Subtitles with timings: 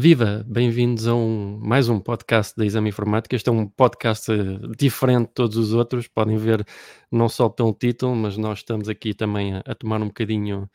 [0.00, 3.34] Viva, bem-vindos a um, mais um podcast da Exame Informática.
[3.34, 4.36] Este é um podcast eh,
[4.78, 6.64] diferente de todos os outros, podem ver
[7.10, 10.70] não só pelo título, mas nós estamos aqui também a, a tomar um bocadinho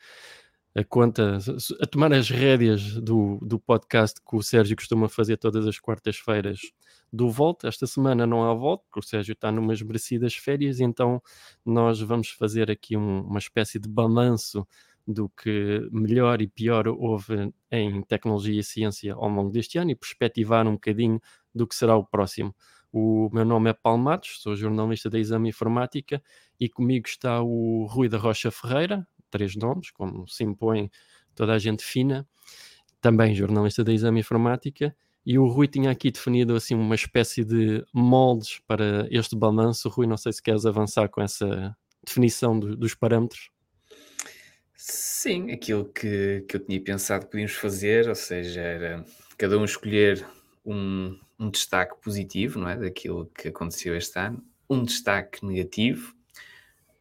[0.74, 1.38] a conta,
[1.80, 6.60] a tomar as rédeas do, do podcast que o Sérgio costuma fazer todas as quartas-feiras
[7.10, 7.66] do Volta.
[7.66, 11.22] Esta semana não há Volta, porque o Sérgio está numas merecidas férias, então
[11.64, 14.68] nós vamos fazer aqui um, uma espécie de balanço
[15.06, 19.94] do que melhor e pior houve em tecnologia e ciência ao longo deste ano e
[19.94, 21.20] perspectivar um bocadinho
[21.54, 22.54] do que será o próximo.
[22.92, 26.22] O meu nome é Paulo Matos, sou jornalista da Exame Informática
[26.58, 30.90] e comigo está o Rui da Rocha Ferreira, três nomes, como se impõe
[31.34, 32.26] toda a gente fina,
[33.00, 34.94] também jornalista da Exame Informática,
[35.26, 39.88] e o Rui tinha aqui definido assim uma espécie de moldes para este balanço.
[39.88, 41.74] Rui, não sei se queres avançar com essa
[42.04, 43.50] definição do, dos parâmetros.
[44.86, 49.06] Sim, aquilo que, que eu tinha pensado que podíamos fazer, ou seja, era
[49.38, 50.26] cada um escolher
[50.62, 52.76] um, um destaque positivo, não é?
[52.76, 56.14] Daquilo que aconteceu este ano, um destaque negativo,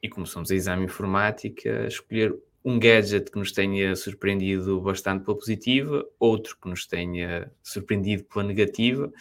[0.02, 5.38] e como somos a exame informática, escolher um gadget que nos tenha surpreendido bastante pela
[5.38, 9.12] positiva, outro que nos tenha surpreendido pela negativa,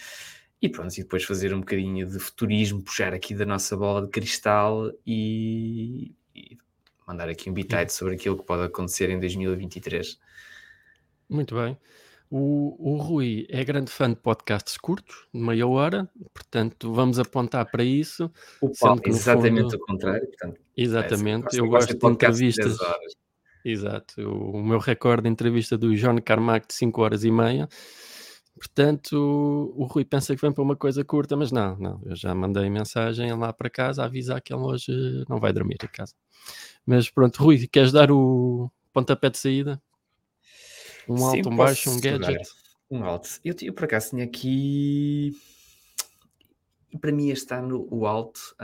[0.61, 4.09] e pronto, e depois fazer um bocadinho de futurismo, puxar aqui da nossa bola de
[4.13, 6.57] cristal e, e
[7.07, 10.19] mandar aqui um bitite sobre aquilo que pode acontecer em 2023.
[11.29, 11.77] Muito bem.
[12.35, 17.71] O, o Rui é grande fã de podcasts curtos, de meia hora, portanto vamos apontar
[17.71, 18.31] para isso.
[18.59, 19.77] O Paulo, exatamente fundo...
[19.77, 20.27] o contrário.
[20.27, 22.79] Portanto, exatamente, é, eu gosto de entrevistas.
[23.63, 27.69] Exato, o, o meu recorde de entrevista do John Carmack de 5 horas e meia.
[28.63, 32.01] Portanto, o, Rui pensa que vem para uma coisa curta, mas não, não.
[32.05, 35.79] Eu já mandei mensagem lá para casa a avisar que ele hoje não vai dormir
[35.83, 36.15] em casa.
[36.87, 39.83] Mas pronto, Rui, queres dar o pontapé de saída?
[41.09, 42.49] Um Sim, alto, um baixo, um gadget?
[42.89, 43.41] Um alto.
[43.45, 45.37] Eu, eu por acaso tinha aqui.
[47.01, 48.55] Para mim, este ano, o alto.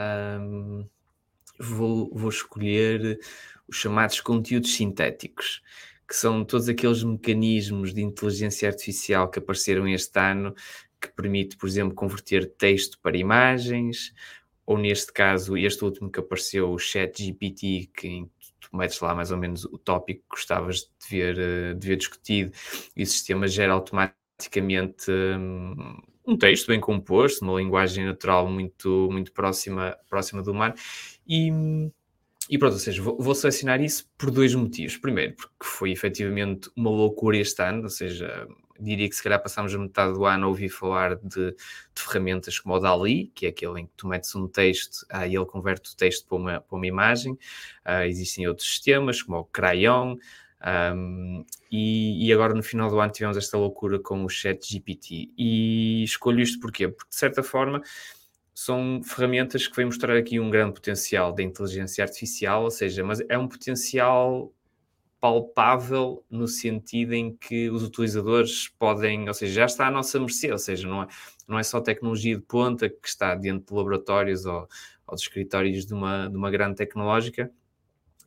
[1.59, 3.19] Vou, vou escolher
[3.67, 5.61] os chamados conteúdos sintéticos,
[6.09, 10.55] que são todos aqueles mecanismos de inteligência artificial que apareceram este ano,
[11.01, 14.13] que permite, por exemplo, converter texto para imagens,
[14.67, 18.27] ou neste caso, este último que apareceu, o Chat GPT, que
[18.61, 21.97] tu metes lá mais ou menos o tópico que gostavas de ver, eh, de ver
[21.97, 22.53] discutido,
[22.97, 29.33] e o sistema gera automaticamente um, um texto bem composto, uma linguagem natural muito, muito
[29.33, 30.75] próxima, próxima do humano,
[31.27, 31.51] e,
[32.49, 34.97] e pronto, ou seja, vou, vou, selecionar isso por dois motivos.
[34.97, 38.49] Primeiro, porque foi efetivamente uma loucura este ano, ou seja,
[38.81, 41.57] diria que se calhar passámos a metade do ano a ouvir falar de, de,
[41.95, 45.35] ferramentas como o DALI, que é aquele em que tu metes um texto ah, e
[45.35, 47.33] ele converte o texto para uma, para uma imagem.
[47.85, 50.17] Uh, existem outros sistemas, como o Crayon,
[50.95, 55.31] um, e, e, agora no final do ano tivemos esta loucura com o Chat GPT.
[55.39, 56.89] E escolho isto porquê?
[56.89, 57.81] Porque de certa forma
[58.61, 63.21] são ferramentas que vêm mostrar aqui um grande potencial da inteligência artificial, ou seja, mas
[63.29, 64.53] é um potencial
[65.21, 70.51] palpável no sentido em que os utilizadores podem, ou seja, já está à nossa mercê,
[70.51, 71.07] ou seja, não é,
[71.47, 74.69] não é só tecnologia de ponta que está dentro de laboratórios ou,
[75.07, 77.53] ou de escritórios de uma, de uma grande tecnológica,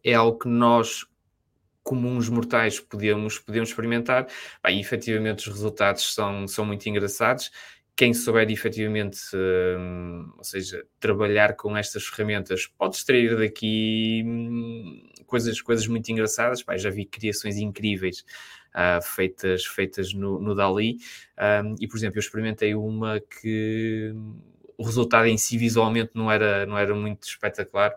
[0.02, 1.06] é algo que nós,
[1.84, 4.28] comuns mortais, podemos, podemos experimentar.
[4.64, 7.52] Bem, e efetivamente os resultados são, são muito engraçados
[7.96, 15.62] quem souber efetivamente, hum, ou seja, trabalhar com estas ferramentas, pode extrair daqui hum, coisas,
[15.62, 16.63] coisas muito engraçadas.
[16.78, 18.25] Já vi criações incríveis
[18.75, 20.97] uh, feitas, feitas no, no Dali.
[21.38, 24.13] Um, e, por exemplo, eu experimentei uma que
[24.78, 27.94] o resultado em si visualmente não era, não era muito espetacular.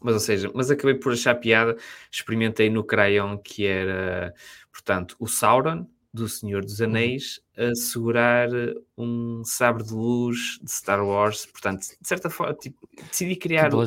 [0.00, 1.76] Mas, ou seja, mas acabei por achar piada.
[2.10, 4.34] Experimentei no Crayon, que era,
[4.70, 6.86] portanto, o Sauron, do Senhor dos uhum.
[6.86, 8.48] Anéis a segurar
[8.96, 11.44] um sabre de luz de Star Wars.
[11.44, 13.80] Portanto, de certa forma, tipo, decidi criar o,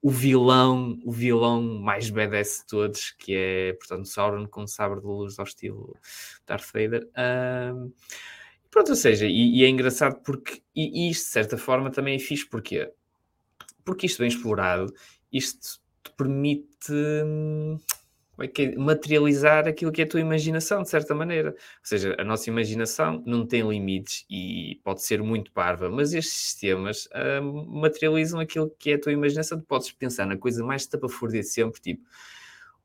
[0.00, 5.00] o vilão, o vilão mais badass de todos, que é, portanto, Sauron com um sabre
[5.00, 5.94] de luz ao estilo
[6.46, 7.06] Darth Vader.
[7.74, 7.92] Um,
[8.70, 12.18] pronto, ou seja, e, e, é engraçado porque, e, isto de certa forma também é
[12.18, 12.90] fixe, porque
[13.84, 14.90] Porque isto bem explorado,
[15.30, 17.78] isto te permite hum,
[18.76, 21.50] materializar aquilo que é a tua imaginação, de certa maneira.
[21.50, 26.34] Ou seja, a nossa imaginação não tem limites e pode ser muito parva, mas estes
[26.34, 29.58] sistemas uh, materializam aquilo que é a tua imaginação.
[29.58, 32.02] Tu podes pensar na coisa mais tapafúrdia de sempre, tipo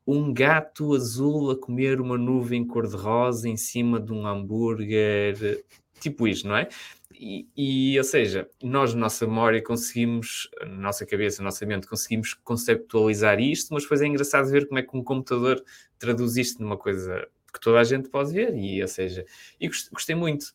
[0.08, 5.66] um gato azul a comer uma nuvem cor-de-rosa em cima de um hambúrguer,
[6.00, 6.70] tipo isto, não é?
[7.14, 11.88] E, e, ou seja, nós, na nossa memória, conseguimos, na nossa cabeça, na nossa mente,
[11.88, 15.64] conseguimos conceptualizar isto, mas depois é engraçado ver como é que um computador
[15.98, 19.26] traduz isto numa coisa que toda a gente pode ver, e ou seja,
[19.60, 20.54] e gostei muito.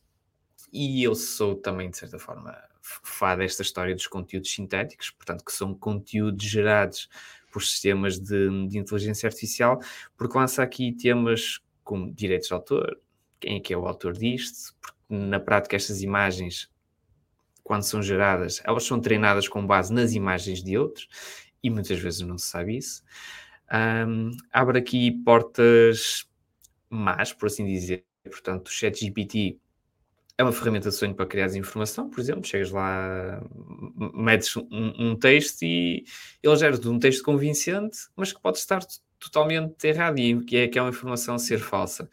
[0.72, 5.52] E eu sou também, de certa forma, fã desta história dos conteúdos sintéticos, portanto, que
[5.52, 7.08] são conteúdos gerados
[7.52, 9.80] por sistemas de, de inteligência artificial,
[10.16, 13.00] porque lança aqui temas como direitos de autor,
[13.38, 16.70] quem é que é o autor disto, porque na prática estas imagens,
[17.62, 21.08] quando são geradas, elas são treinadas com base nas imagens de outros,
[21.62, 23.02] e muitas vezes não se sabe isso.
[23.72, 26.28] Um, abre aqui portas
[26.90, 28.04] más, por assim dizer.
[28.24, 29.58] Portanto, o ChatGPT
[30.36, 33.42] é uma ferramenta de sonho para criar informação, por exemplo, chegas lá,
[34.14, 36.04] metes um, um texto e
[36.42, 38.80] ele gera-te um texto convincente, mas que pode estar
[39.18, 42.08] totalmente errado e que é, que é uma informação ser falsa.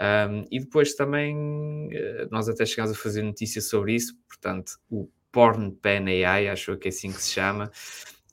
[0.00, 5.10] Um, e depois também, eh, nós até chegámos a fazer notícias sobre isso, portanto, o
[5.32, 7.70] Porn Pen AI, acho que é assim que se chama,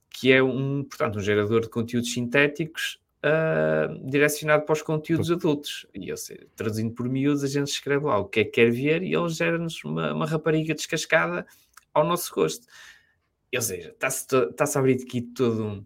[0.10, 5.88] que é um, portanto, um gerador de conteúdos sintéticos uh, direcionado para os conteúdos adultos.
[5.94, 8.72] E eu sei, traduzindo por miúdos, a gente escreve lá o que é que quer
[8.72, 11.46] ver e ele gera-nos uma, uma, rapariga descascada
[11.94, 12.68] ao nosso gosto.
[13.54, 15.86] Ou seja, está-se está a abrir aqui todo um,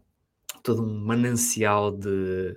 [0.63, 2.55] todo um manancial de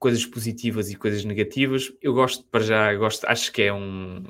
[0.00, 1.92] coisas positivas e coisas negativas.
[2.02, 4.24] Eu gosto, para já, gosto, acho que é um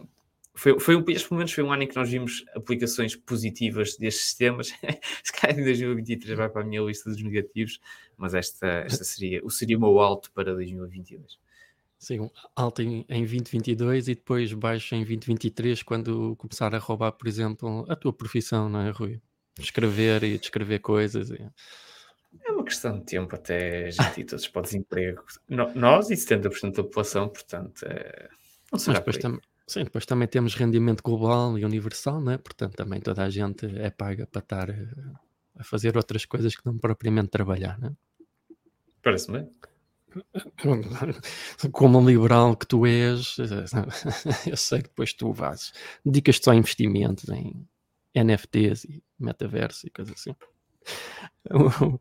[0.60, 4.24] foi, foi um, este momentos foi um ano em que nós vimos aplicações positivas destes
[4.24, 4.68] sistemas.
[5.24, 7.80] Se calhar em 2023 vai para a minha lista dos negativos,
[8.14, 11.38] mas esta, esta seria, o seria o meu alto para 2022.
[11.98, 17.26] Sim, alto em, em 2022 e depois baixo em 2023 quando começar a roubar, por
[17.26, 19.18] exemplo, a tua profissão, não é, Rui?
[19.58, 21.30] Escrever e descrever coisas.
[21.30, 21.38] E...
[22.44, 25.22] É uma questão de tempo até a gente ir todos para o desemprego.
[25.48, 28.28] No, nós e 70% da população, portanto, é...
[28.70, 29.40] não será Mas depois, tam
[29.70, 32.38] Sim, depois também temos rendimento global e universal, né?
[32.38, 34.88] portanto também toda a gente é paga para estar eh,
[35.54, 37.78] a fazer outras coisas que não propriamente trabalhar.
[37.78, 37.92] Né?
[39.00, 39.48] Parece-me.
[41.70, 43.36] Como um liberal que tu és,
[44.44, 45.72] eu sei que depois tu vais,
[46.04, 47.64] dedicas só a investimentos em
[48.12, 50.34] NFTs e metaverso e coisas assim.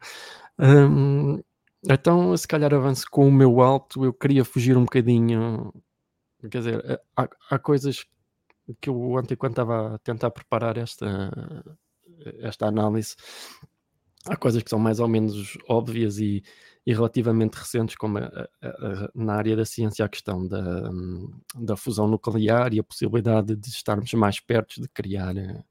[0.59, 1.41] um,
[1.89, 5.71] então, se calhar avanço com o meu alto, eu queria fugir um bocadinho
[6.47, 8.05] Quer dizer, eh, há, há coisas
[8.79, 11.31] que eu ontem, quando estava a tentar preparar esta,
[12.39, 13.15] esta análise,
[14.25, 16.43] há coisas que são mais ou menos óbvias e,
[16.85, 18.23] e relativamente recentes, como a,
[18.61, 20.89] a, a, na área da ciência, a questão da,
[21.55, 25.63] da fusão nuclear e a possibilidade de estarmos mais perto de criar eh,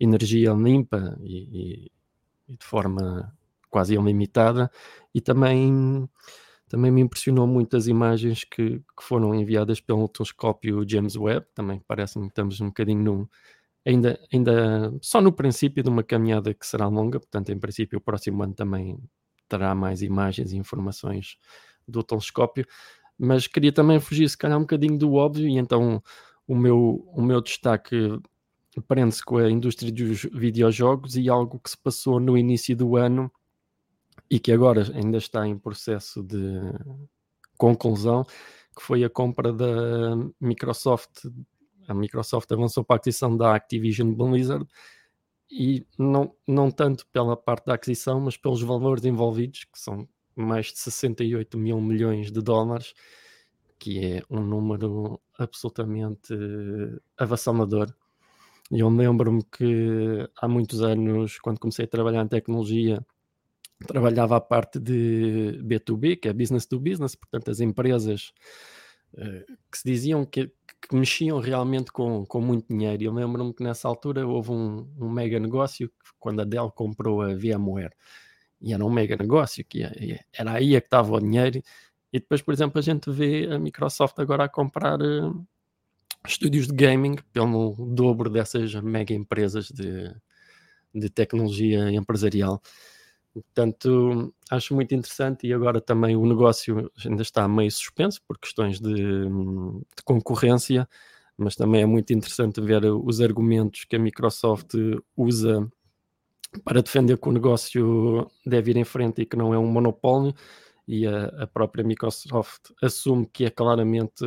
[0.00, 1.92] energia limpa e, e,
[2.48, 3.32] e de forma
[3.70, 4.70] quase ilimitada,
[5.14, 6.08] e também
[6.72, 11.46] também me impressionou muito as imagens que, que foram enviadas pelo telescópio James Webb.
[11.54, 13.28] Também parece-me que estamos um bocadinho
[13.84, 17.20] ainda, ainda só no princípio de uma caminhada que será longa.
[17.20, 18.98] Portanto, em princípio, o próximo ano também
[19.48, 21.36] terá mais imagens e informações
[21.86, 22.66] do telescópio.
[23.18, 26.02] Mas queria também fugir, se calhar, um bocadinho do óbvio, e então
[26.46, 28.18] o meu, o meu destaque
[28.80, 33.30] prende-se com a indústria dos videojogos e algo que se passou no início do ano
[34.30, 36.38] e que agora ainda está em processo de
[37.58, 38.24] conclusão,
[38.74, 41.26] que foi a compra da Microsoft.
[41.86, 44.66] A Microsoft avançou para a aquisição da Activision Blizzard
[45.50, 50.66] e não, não tanto pela parte da aquisição, mas pelos valores envolvidos, que são mais
[50.66, 52.94] de 68 mil milhões de dólares,
[53.78, 56.32] que é um número absolutamente
[57.18, 57.94] avassalador.
[58.72, 63.04] E eu lembro-me que há muitos anos, quando comecei a trabalhar em tecnologia,
[63.86, 68.32] trabalhava a parte de B2B, que é business to business, portanto, as empresas
[69.12, 70.46] uh, que se diziam que,
[70.88, 73.02] que, mexiam realmente com, com muito dinheiro.
[73.04, 77.34] Eu lembro-me que nessa altura houve um, um mega negócio quando a Dell comprou a
[77.34, 77.92] VMware.
[78.58, 79.82] E era um mega negócio, que
[80.32, 81.62] era aí é que estava o dinheiro.
[82.10, 85.46] E depois, por exemplo, a gente vê a Microsoft agora a comprar uh,
[86.26, 90.14] estúdios de gaming pelo dobro dessas mega empresas de,
[90.94, 92.60] de tecnologia empresarial.
[93.32, 98.78] Portanto, acho muito interessante e agora também o negócio ainda está meio suspenso por questões
[98.78, 100.86] de, de, concorrência,
[101.36, 104.74] mas também é muito interessante ver os argumentos que a Microsoft
[105.16, 105.66] usa
[106.62, 110.34] para defender que o negócio deve ir em frente e que não é um monopólio,
[110.86, 114.24] e a, a própria Microsoft assume que é claramente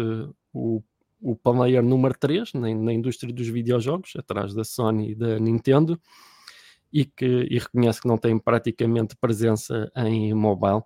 [0.52, 0.82] o,
[1.25, 6.00] o player número 3 na, na indústria dos videojogos, atrás da Sony e da Nintendo
[6.94, 10.84] e que e reconhece que não tem praticamente presença em mobile.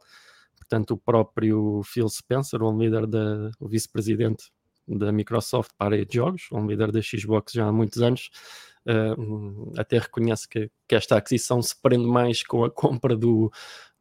[0.56, 4.46] Portanto, o próprio Phil Spencer, um líder da, o vice-presidente
[4.88, 8.30] da Microsoft para a de jogos, um líder da Xbox já há muitos anos,
[8.88, 13.52] uh, até reconhece que, que, esta aquisição se prende mais com a compra do,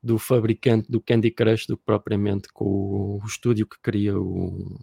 [0.01, 4.79] do fabricante do Candy Crush do que propriamente com o, o estúdio que cria o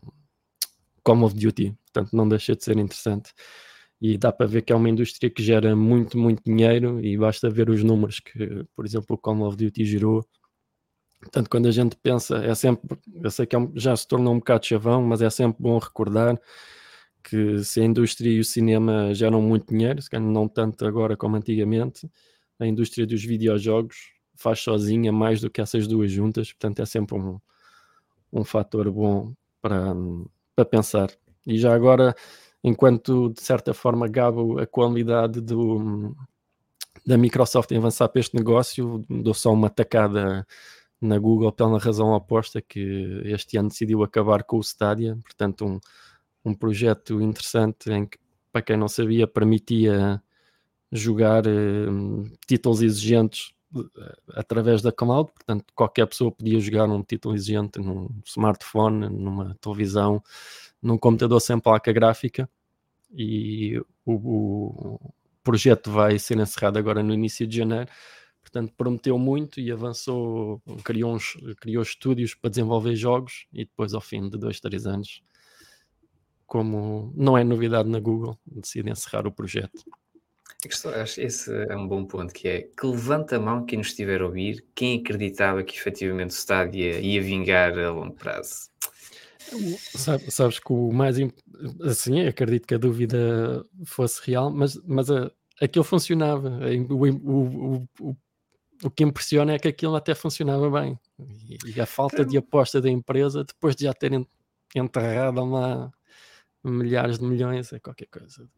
[1.06, 1.74] Call of Duty.
[1.94, 3.32] Portanto, não deixa de ser interessante.
[4.02, 7.50] E dá para ver que é uma indústria que gera muito, muito dinheiro e basta
[7.50, 10.26] ver os números que, por exemplo, o Call of Duty gerou.
[11.22, 14.40] Portanto, quando a gente pensa, é sempre, eu sei que é já se tornou um
[14.40, 16.40] bocado chavão, mas é sempre bom recordar
[17.24, 21.18] que se a indústria e o cinema geram muito dinheiro, se calhar não tanto agora
[21.18, 22.08] como antigamente,
[22.60, 27.18] a indústria dos videojogos faz sozinha mais do que essas duas juntas, portanto é sempre
[27.18, 27.40] um,
[28.32, 29.96] um fator bom para,
[30.56, 31.10] para pensar.
[31.46, 32.16] E já agora,
[32.64, 36.16] enquanto de certa forma gabo a qualidade do,
[37.06, 40.46] da Microsoft em avançar para este negócio, dou só uma tacada
[41.00, 45.80] na Google pela razão oposta que este ano decidiu acabar com o Stadia, portanto um,
[46.44, 48.18] um projeto interessante em que,
[48.52, 50.22] para quem não sabia, permitia
[50.92, 53.55] jogar uh, títulos exigentes
[54.34, 60.22] através da cloud, portanto qualquer pessoa podia jogar um título exigente num smartphone, numa televisão,
[60.82, 62.50] num computador sem placa gráfica
[63.12, 65.14] e o, o
[65.44, 67.90] projeto vai ser encerrado agora no início de janeiro
[68.46, 74.02] portanto prometeu muito e avançou, criou, uns, criou estúdios para desenvolver jogos e depois ao
[74.02, 75.24] fim de dois, três anos,
[76.46, 79.84] como não é novidade na Google, decide encerrar o projeto.
[81.18, 84.26] Esse é um bom ponto, que é que levanta a mão quem nos estiver a
[84.26, 88.70] ouvir, quem acreditava que efetivamente o Stadia ia vingar a longo prazo.
[89.96, 91.18] Sabe, sabes que o mais
[91.84, 96.50] assim, acredito que a dúvida fosse real, mas, mas a, aquilo funcionava.
[96.90, 98.18] O, o, o,
[98.84, 101.00] o que impressiona é que aquilo até funcionava bem.
[101.20, 104.28] E, e a falta de aposta da empresa, depois de já terem
[104.76, 105.92] enterrado lá
[106.64, 108.50] milhares de milhões, é qualquer coisa.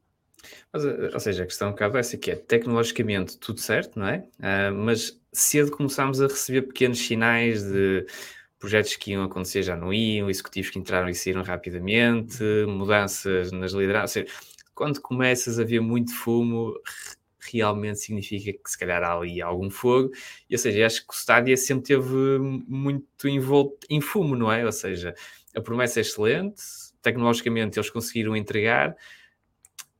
[0.71, 3.99] Mas, eh, ou seja, a questão um bocado é essa que é tecnologicamente tudo certo,
[3.99, 4.27] não é?
[4.39, 8.05] Uh, mas cedo começámos a receber pequenos sinais de
[8.59, 13.71] projetos que iam acontecer já não iam, executivos que entraram e saíram rapidamente, mudanças nas
[13.71, 14.25] lideranças.
[14.73, 16.73] Quando começas a ver muito fumo,
[17.51, 20.11] realmente significa que se calhar há ali algum fogo,
[20.49, 24.65] e ou seja, acho que o Stadia sempre teve muito envolto em fumo, não é?
[24.65, 25.13] Ou seja,
[25.55, 26.61] a promessa é excelente,
[27.01, 28.95] tecnologicamente eles conseguiram entregar,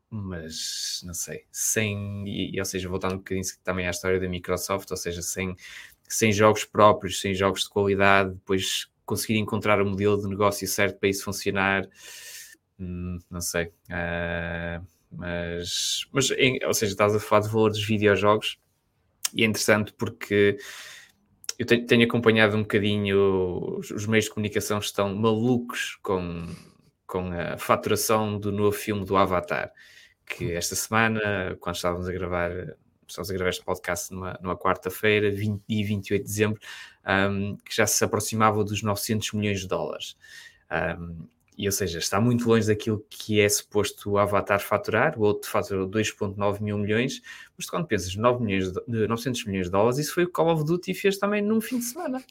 [0.09, 4.89] mas não sei, sem, e, ou seja, voltando um bocadinho também à história da Microsoft,
[4.89, 5.55] ou seja, sem,
[6.07, 10.99] sem jogos próprios, sem jogos de qualidade, depois conseguir encontrar o modelo de negócio certo
[10.99, 11.87] para isso funcionar,
[12.79, 13.67] hum, não sei.
[13.89, 18.59] Uh, mas, mas em, ou seja, estás a falar de valor dos videojogos
[19.33, 20.57] e é interessante porque
[21.57, 26.45] eu tenho, tenho acompanhado um bocadinho os, os, meios de comunicação estão malucos com,
[27.05, 29.71] com a faturação do novo filme do Avatar
[30.27, 32.75] que esta semana, quando estávamos a gravar
[33.07, 36.59] estamos a gravar este podcast numa, numa quarta-feira, 20 e 28 de dezembro,
[37.07, 40.17] um, que já se aproximava dos 900 milhões de dólares.
[40.99, 41.25] Um,
[41.57, 45.49] e, ou seja, está muito longe daquilo que é suposto o Avatar faturar, o outro
[45.49, 47.19] faturou 2,9 mil milhões,
[47.57, 50.63] mas quando pensas 9 milhões de, 900 milhões de dólares, isso foi o Call of
[50.63, 52.23] Duty fez também num fim de semana.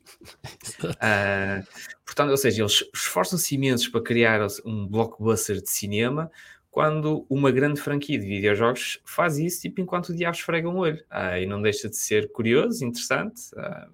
[0.85, 1.67] uh,
[2.05, 6.31] portanto, ou seja, eles esforçam-se imensos para criar um blockbuster de cinema,
[6.77, 11.03] quando uma grande franquia de videojogos faz isso, tipo, enquanto o diabo esfrega um olho.
[11.11, 13.91] Uh, e não deixa de ser curioso, interessante, uh,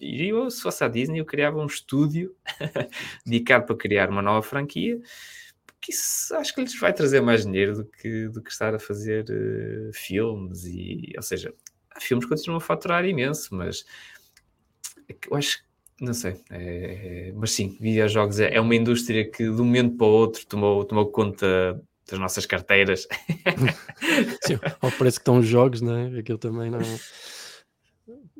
[0.00, 2.34] e eu, se fosse a Disney, eu criava um estúdio
[3.24, 5.00] dedicado para criar uma nova franquia,
[5.64, 8.80] porque isso acho que lhes vai trazer mais dinheiro do que, do que estar a
[8.80, 10.64] fazer uh, filmes.
[10.64, 11.54] E, ou seja,
[12.00, 13.84] filmes continuam a faturar imenso, mas
[15.08, 15.62] é eu acho
[16.00, 19.96] não sei, é, é, mas sim, videojogos é, é, uma indústria que de um momento
[19.98, 21.78] para o outro tomou, tomou conta
[22.10, 23.06] das nossas carteiras.
[24.44, 26.18] sim, ao preço que estão os jogos, não é?
[26.18, 26.80] Aquilo também não.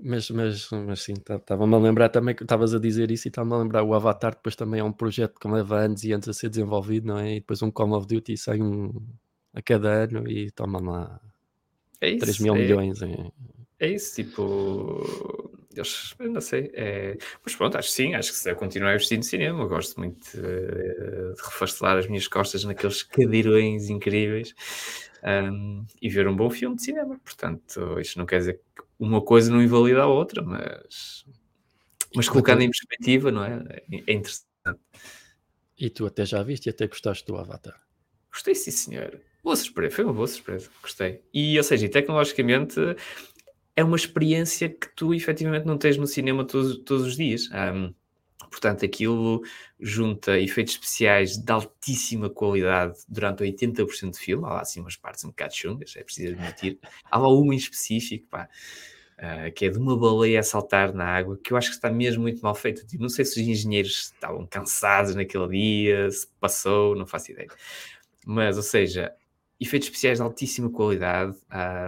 [0.02, 3.54] Mas, mas, mas sim, estava-me a lembrar também que estavas a dizer isso e estava-me
[3.54, 6.32] a lembrar o Avatar depois também é um projeto que leva anos e anos a
[6.32, 7.36] ser desenvolvido, não é?
[7.36, 8.92] E depois um Call of Duty sai um
[9.52, 11.20] a cada ano e toma lá
[12.00, 13.02] é isso, 3 mil é, milhões.
[13.02, 13.32] Em...
[13.78, 15.50] É isso, tipo.
[15.74, 16.70] Eles, não sei.
[16.74, 17.16] É...
[17.44, 19.68] Mas pronto, acho que sim, acho que se eu continuar a investir no cinema, eu
[19.68, 20.42] gosto muito de,
[21.34, 24.54] de refastelar as minhas costas naqueles cadeirões incríveis
[25.22, 27.18] um, e ver um bom filme de cinema.
[27.24, 31.24] Portanto, isto não quer dizer que uma coisa não invalida a outra, mas,
[32.14, 33.82] mas colocando em perspectiva, não é?
[34.06, 34.48] É interessante.
[35.78, 37.80] E tu até já viste e até gostaste do Avatar?
[38.30, 39.20] Gostei, sim, senhor.
[39.42, 41.22] Boa surpresa, foi uma boa surpresa, gostei.
[41.32, 42.78] E, ou seja, tecnologicamente
[43.76, 47.48] é uma experiência que tu efetivamente não tens no cinema todos, todos os dias.
[47.52, 47.94] Um,
[48.50, 49.42] portanto, aquilo
[49.78, 54.44] junta efeitos especiais de altíssima qualidade durante 80% do filme.
[54.44, 56.78] Há lá assim umas partes um bocado chungas, é preciso admitir.
[57.10, 58.48] Há lá uma em específico, pá
[59.20, 61.90] uh, que é de uma baleia a saltar na água, que eu acho que está
[61.90, 62.86] mesmo muito mal feito.
[62.86, 67.48] Tipo, não sei se os engenheiros estavam cansados naquele dia, se passou, não faço ideia.
[68.26, 69.12] Mas, ou seja,
[69.60, 71.36] efeitos especiais de altíssima qualidade,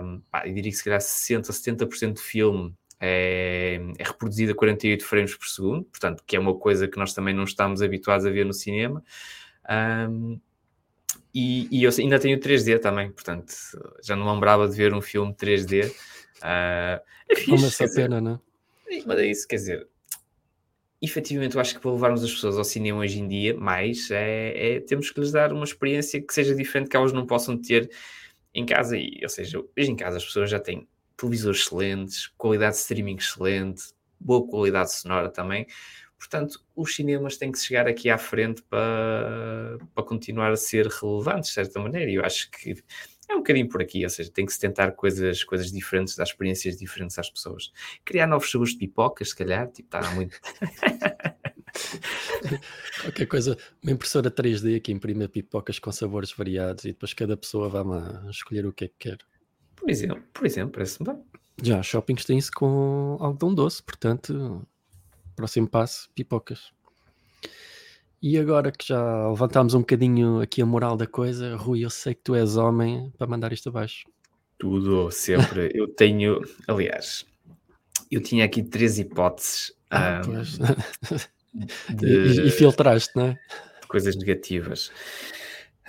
[0.04, 4.52] um, pá, eu diria que se calhar 60% a 70% do filme é, é, reproduzido
[4.52, 7.82] a 48 frames por segundo, portanto, que é uma coisa que nós também não estamos
[7.82, 9.02] habituados a ver no cinema.
[10.08, 10.38] Um,
[11.34, 13.52] e, e, eu ainda tenho 3D também, portanto,
[14.02, 15.88] já não lembrava de ver um filme 3D.
[15.88, 15.94] Uh,
[16.42, 19.02] ah, é fixe, essa pena, não é?
[19.06, 19.88] Mas é isso, quer dizer,
[21.02, 24.76] efetivamente eu acho que para levarmos as pessoas ao cinema hoje em dia, mais, é,
[24.76, 27.90] é, temos que lhes dar uma experiência que seja diferente que elas não possam ter
[28.54, 28.96] em casa.
[28.96, 33.16] E, ou seja, hoje em casa as pessoas já têm televisores excelentes, qualidade de streaming
[33.16, 33.82] excelente,
[34.18, 35.66] boa qualidade sonora também.
[36.16, 41.48] Portanto, os cinemas têm que chegar aqui à frente para, para continuar a ser relevantes,
[41.48, 42.08] de certa maneira.
[42.08, 42.76] E eu acho que
[43.32, 46.24] é um bocadinho por aqui, ou seja, tem que se tentar coisas, coisas diferentes, dar
[46.24, 47.72] experiências diferentes às pessoas.
[48.04, 50.38] Criar novos sabores de pipocas, se calhar, tipo, está muito.
[53.02, 57.68] Qualquer coisa, uma impressora 3D que imprime pipocas com sabores variados e depois cada pessoa
[57.68, 59.18] vai lá escolher o que é que quer.
[59.76, 61.22] Por exemplo, por exemplo, parece-me bem.
[61.62, 64.66] Já, shoppings têm isso com algodão doce, portanto,
[65.34, 66.72] Próximo passo, pipocas.
[68.22, 72.14] E agora que já levantámos um bocadinho aqui a moral da coisa, Rui, eu sei
[72.14, 74.04] que tu és homem para mandar isto abaixo.
[74.56, 75.72] Tudo, sempre.
[75.74, 77.26] eu tenho, aliás,
[78.08, 79.72] eu tinha aqui três hipóteses.
[79.90, 80.40] Ah, um,
[81.96, 83.38] de, e, e, filtraste, não é?
[83.88, 84.92] Coisas negativas.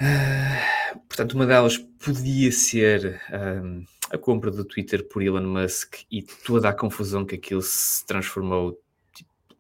[0.02, 3.22] Uh, portanto, uma delas podia ser
[3.64, 8.04] um, a compra do Twitter por Elon Musk e toda a confusão que aquilo se
[8.08, 8.83] transformou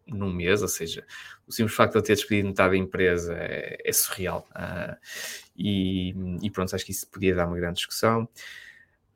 [0.07, 1.05] num mês, ou seja,
[1.47, 4.47] o simples facto de ele ter despedido metade da empresa é, é surreal.
[4.51, 4.97] Uh,
[5.55, 8.27] e, e, pronto, acho que isso podia dar uma grande discussão.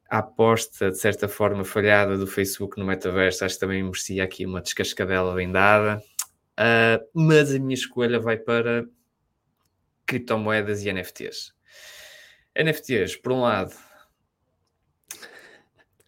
[0.10, 4.46] A aposta, de certa forma, falhada do Facebook no metaverso, acho que também merecia aqui
[4.46, 6.02] uma descascadela bem dada.
[6.54, 8.86] Uh, mas a minha escolha vai para
[10.06, 11.54] criptomoedas e NFTs.
[12.56, 13.74] NFTs, por um lado,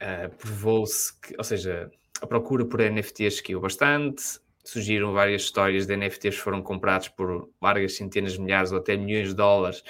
[0.02, 5.96] uh, provou-se que, ou seja, a procura por NFTs caiu bastante, surgiram várias histórias de
[5.96, 9.84] NFTs que foram comprados por largas centenas de milhares ou até milhões de dólares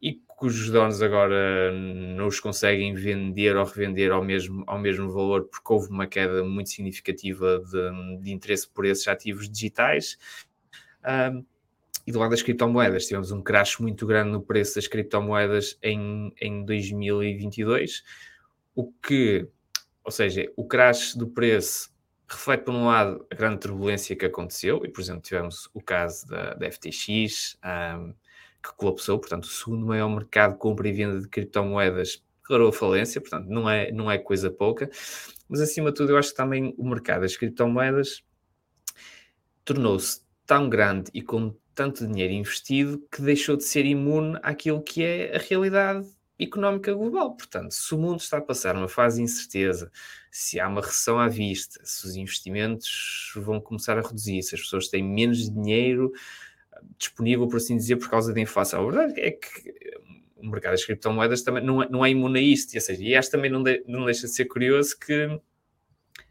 [0.00, 5.44] e cujos donos agora não os conseguem vender ou revender ao mesmo, ao mesmo valor
[5.44, 10.18] porque houve uma queda muito significativa de, de interesse por esses ativos digitais.
[11.04, 11.44] Um,
[12.06, 16.32] e do lado das criptomoedas, tivemos um crash muito grande no preço das criptomoedas em,
[16.40, 18.04] em 2022,
[18.76, 19.48] o que,
[20.04, 21.95] ou seja, o crash do preço
[22.28, 26.26] reflete, por um lado, a grande turbulência que aconteceu, e, por exemplo, tivemos o caso
[26.26, 28.12] da, da FTX, um,
[28.62, 33.20] que colapsou, portanto, o segundo maior mercado de compra e venda de criptomoedas declarou falência,
[33.20, 34.90] portanto, não é, não é coisa pouca,
[35.48, 38.22] mas acima de tudo, eu acho que também o mercado das criptomoedas
[39.64, 45.02] tornou-se tão grande e com tanto dinheiro investido que deixou de ser imune àquilo que
[45.04, 46.08] é a realidade
[46.38, 47.36] económica global.
[47.36, 49.90] Portanto, se o mundo está a passar uma fase de incerteza,
[50.36, 54.60] se há uma recessão à vista, se os investimentos vão começar a reduzir, se as
[54.60, 56.12] pessoas têm menos dinheiro
[56.70, 58.82] ah, disponível, por assim dizer, por causa da inflação.
[58.82, 59.72] A verdade é que
[60.36, 63.14] o mercado das criptomoedas também não é, não é imune a isto, ou seja, e
[63.14, 65.40] acho também não, de, não deixa de ser curioso que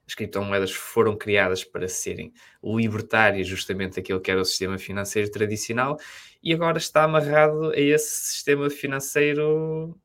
[0.08, 2.32] as criptomoedas foram criadas para serem
[2.64, 5.98] libertárias justamente daquilo que era o sistema financeiro tradicional
[6.44, 10.00] e agora está amarrado a esse sistema financeiro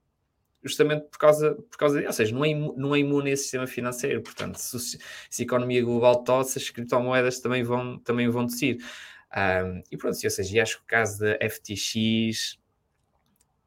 [0.62, 3.44] justamente por causa, por causa de, ou seja, não é, não é imune a esse
[3.44, 4.98] sistema financeiro, portanto, se,
[5.30, 8.76] se a economia global tosse, as criptomoedas também vão, também vão descer.
[9.34, 12.58] Um, e pronto, ou seja, acho que o caso da FTX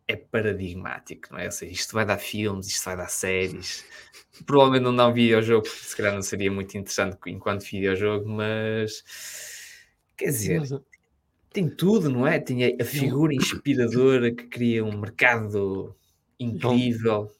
[0.07, 1.45] é paradigmático, não é?
[1.45, 3.85] Ou seja, isto vai dar filmes, isto vai dar séries.
[4.45, 9.03] Provavelmente não dá um videojogo, porque se calhar não seria muito interessante enquanto videojogo, mas
[10.17, 10.73] quer dizer, mas,
[11.51, 12.39] tem tudo, não é?
[12.39, 15.95] Tem a figura inspiradora que cria um mercado
[16.43, 17.31] incrível.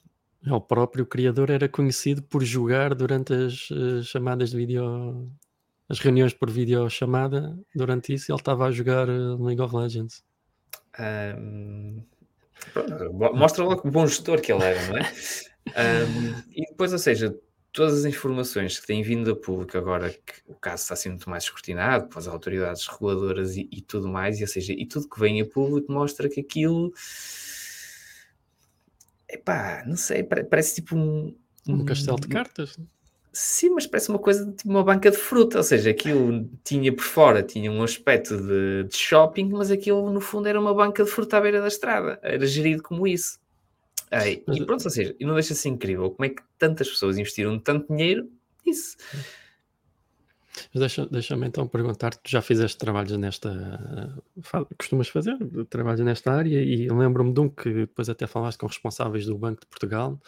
[0.48, 5.32] O próprio criador era conhecido por jogar durante as uh, chamadas de vídeo,
[5.88, 7.58] as reuniões por videochamada.
[7.74, 10.24] Durante isso, ele estava a jogar uh, League of Legends.
[11.00, 12.04] Um,
[13.34, 15.12] mostra logo o bom gestor que ele era, não é?
[15.66, 17.34] Um, e depois, ou seja,
[17.72, 21.30] todas as informações que têm vindo a público agora que o caso está sendo muito
[21.30, 25.20] mais escrutinado pelas autoridades reguladoras e, e, tudo mais, e, ou seja, e tudo que
[25.20, 26.94] vem a público mostra que aquilo
[29.34, 31.36] epá, não sei, parece tipo um,
[31.68, 32.78] um, um castelo de cartas.
[33.32, 37.04] Sim, mas parece uma coisa tipo uma banca de fruta, ou seja, aquilo tinha por
[37.04, 41.10] fora, tinha um aspecto de, de shopping, mas aquilo no fundo era uma banca de
[41.10, 43.40] fruta à beira da estrada, era gerido como isso.
[44.12, 47.58] Ei, e pronto, ou seja, e não deixa-se incrível como é que tantas pessoas investiram
[47.58, 48.30] tanto dinheiro
[48.64, 48.96] isso.
[50.74, 54.24] Deixa-me deixa então perguntar, tu já fizeste trabalhos nesta,
[54.78, 55.38] costumas fazer
[55.70, 59.62] trabalhos nesta área e lembro-me de um que depois até falaste com responsáveis do Banco
[59.62, 60.20] de Portugal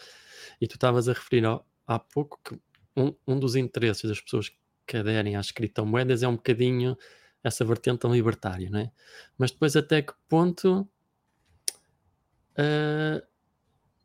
[0.60, 2.58] e tu estavas a referir ao, há pouco que
[2.96, 4.50] um, um dos interesses das pessoas
[4.86, 6.96] que aderem às criptomoedas é um bocadinho
[7.42, 8.90] essa vertente libertária, não é?
[9.38, 10.88] Mas depois até que ponto
[12.58, 13.26] uh,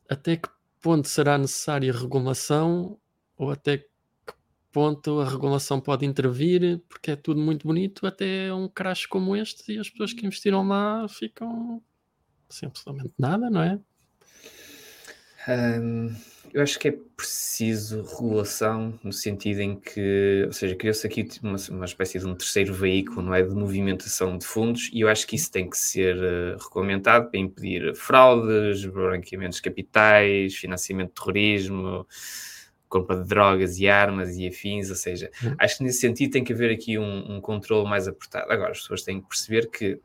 [0.10, 0.50] até que
[0.82, 3.00] ponto será necessária regulação
[3.38, 3.91] ou até que
[4.72, 9.74] ponto a regulação pode intervir, porque é tudo muito bonito, até um crash como este
[9.74, 11.82] e as pessoas que investiram lá ficam
[12.50, 13.80] sem absolutamente nada, não é?
[16.54, 21.56] Eu acho que é preciso regulação no sentido em que, ou seja, criou-se aqui uma,
[21.70, 25.26] uma espécie de um terceiro veículo, não é, de movimentação de fundos e eu acho
[25.26, 31.16] que isso tem que ser uh, regulamentado para impedir fraudes, branqueamentos de capitais, financiamento de
[31.16, 32.06] terrorismo,
[32.92, 35.56] compra de drogas e armas e afins, ou seja, uhum.
[35.58, 38.52] acho que nesse sentido tem que haver aqui um, um controle mais apertado.
[38.52, 40.00] Agora, as pessoas têm que perceber que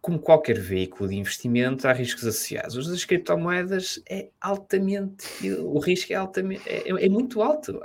[0.00, 2.76] como qualquer veículo de investimento, há riscos associados.
[2.76, 5.26] Os das criptomoedas é altamente,
[5.60, 7.78] o risco é altamente, é, é muito alto,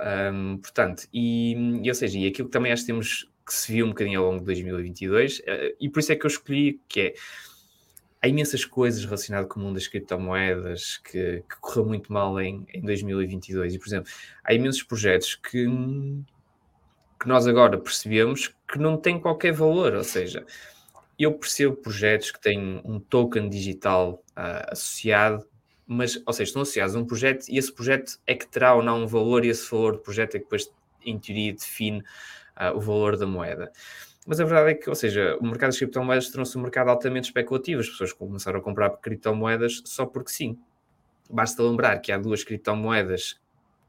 [0.62, 1.52] portanto, e,
[1.82, 4.20] e, ou seja, e aquilo que também acho que temos que se viu um bocadinho
[4.20, 7.14] ao longo de 2022, uh, eh, e por isso é que eu escolhi, que é,
[8.24, 12.66] há imensas coisas relacionadas com o mundo das criptomoedas que, que correu muito mal em,
[12.72, 14.10] em 2022, e por exemplo,
[14.42, 15.66] há imensos projetos que,
[17.20, 20.46] que nós agora percebemos que não têm qualquer valor, ou seja,
[21.18, 25.46] eu percebo projetos que têm um token digital uh, associado,
[25.86, 28.82] mas, ou seja, estão associados a um projeto e esse projeto é que terá ou
[28.82, 30.72] não um valor e esse valor do projeto é que depois,
[31.04, 31.98] em teoria, define
[32.56, 33.70] uh, o valor da moeda.
[34.26, 37.28] Mas a verdade é que, ou seja, o mercado das criptomoedas tornou-se um mercado altamente
[37.28, 37.80] especulativo.
[37.80, 40.58] As pessoas começaram a comprar criptomoedas só porque sim.
[41.30, 43.38] Basta lembrar que há duas criptomoedas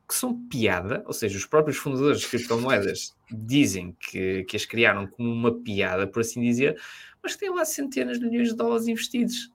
[0.07, 5.07] que são piada, ou seja, os próprios fundadores de criptomoedas dizem que, que as criaram
[5.07, 6.79] como uma piada, por assim dizer,
[7.23, 9.51] mas que têm lá centenas de milhões de dólares investidos.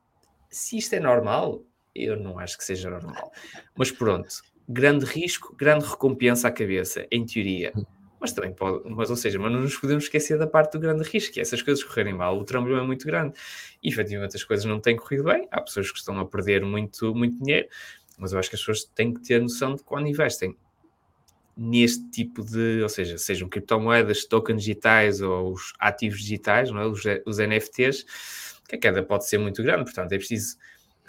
[0.50, 1.62] Se isto é normal,
[1.94, 3.30] eu não acho que seja normal.
[3.76, 4.28] Mas pronto,
[4.68, 7.72] grande risco, grande recompensa à cabeça, em teoria.
[8.20, 11.02] Mas também pode, mas ou seja, mas não nos podemos esquecer da parte do grande
[11.04, 13.34] risco, que é essas coisas correrem mal, o trambolhão é muito grande.
[13.82, 17.14] E efetivamente as coisas não têm corrido bem, há pessoas que estão a perder muito,
[17.14, 17.66] muito dinheiro,
[18.18, 20.54] mas eu acho que as pessoas têm que ter noção de quando investem
[21.56, 26.86] neste tipo de, ou seja, sejam criptomoedas, tokens digitais ou os ativos digitais, não é?
[26.86, 28.04] os, os NFTs,
[28.68, 30.56] que a queda pode ser muito grande, portanto é preciso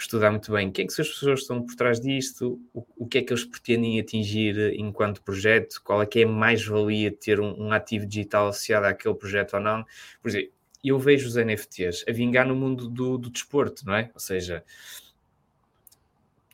[0.03, 2.85] estudar muito bem quem é que são as pessoas que estão por trás disto, o,
[2.97, 7.39] o que é que eles pretendem atingir enquanto projeto, qual é que é mais-valia ter
[7.39, 9.85] um, um, ativo digital associado àquele projeto ou não.
[10.21, 10.51] Por exemplo,
[10.83, 14.09] eu vejo os NFTs a vingar no mundo do, do desporto, não é?
[14.13, 14.63] Ou seja,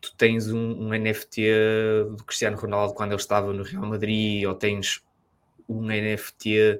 [0.01, 1.41] tu tens um, um, NFT
[2.15, 5.01] do Cristiano Ronaldo quando ele estava no Real Madrid, ou tens
[5.67, 6.79] um NFT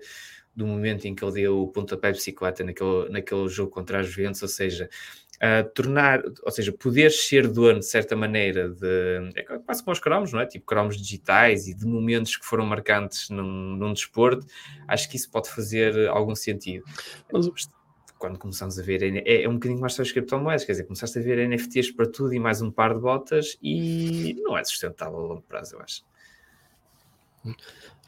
[0.55, 4.07] do momento em que ele deu o pontapé de bicicleta naquele, naquele jogo contra as
[4.07, 4.89] Juventus, ou seja,
[5.37, 9.99] uh, tornar, ou seja, poder ser dono de certa maneira de, é quase como os
[9.99, 10.45] cromos, não é?
[10.45, 14.45] Tipo cromos digitais e de momentos que foram marcantes num, num desporto,
[14.87, 16.85] acho que isso pode fazer algum sentido.
[17.31, 17.69] Mas,
[18.17, 21.19] quando começamos a ver, é, é um bocadinho mais só as criptomoedas, quer dizer, começaste
[21.19, 25.19] a ver NFTs para tudo e mais um par de botas e não é sustentável
[25.19, 26.03] a longo prazo, eu acho.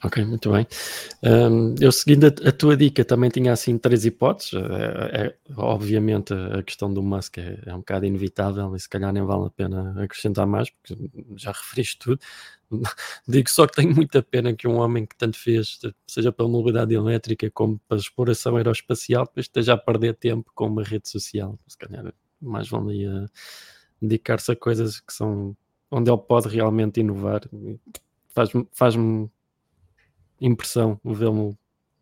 [0.02, 0.66] Ok, muito bem.
[1.22, 4.54] Um, eu seguindo a, a, tua dica, também tinha assim três hipóteses.
[4.54, 9.12] É, é, obviamente a questão do Musk é, é, um bocado inevitável e se calhar
[9.12, 10.96] nem vale a pena acrescentar mais, porque
[11.36, 12.20] já referiste tudo.
[13.28, 16.94] Digo só que tenho muita pena que um homem que tanto fez, seja pela mobilidade
[16.94, 21.60] elétrica como para exploração aeroespacial, depois esteja a perder tempo com uma rede social.
[21.68, 23.26] Se calhar mais valia
[24.02, 25.58] dedicar-se a coisas que são
[25.92, 27.42] onde ele pode realmente inovar.
[28.30, 28.96] Faz-me faz
[30.42, 31.58] impressão vê-lo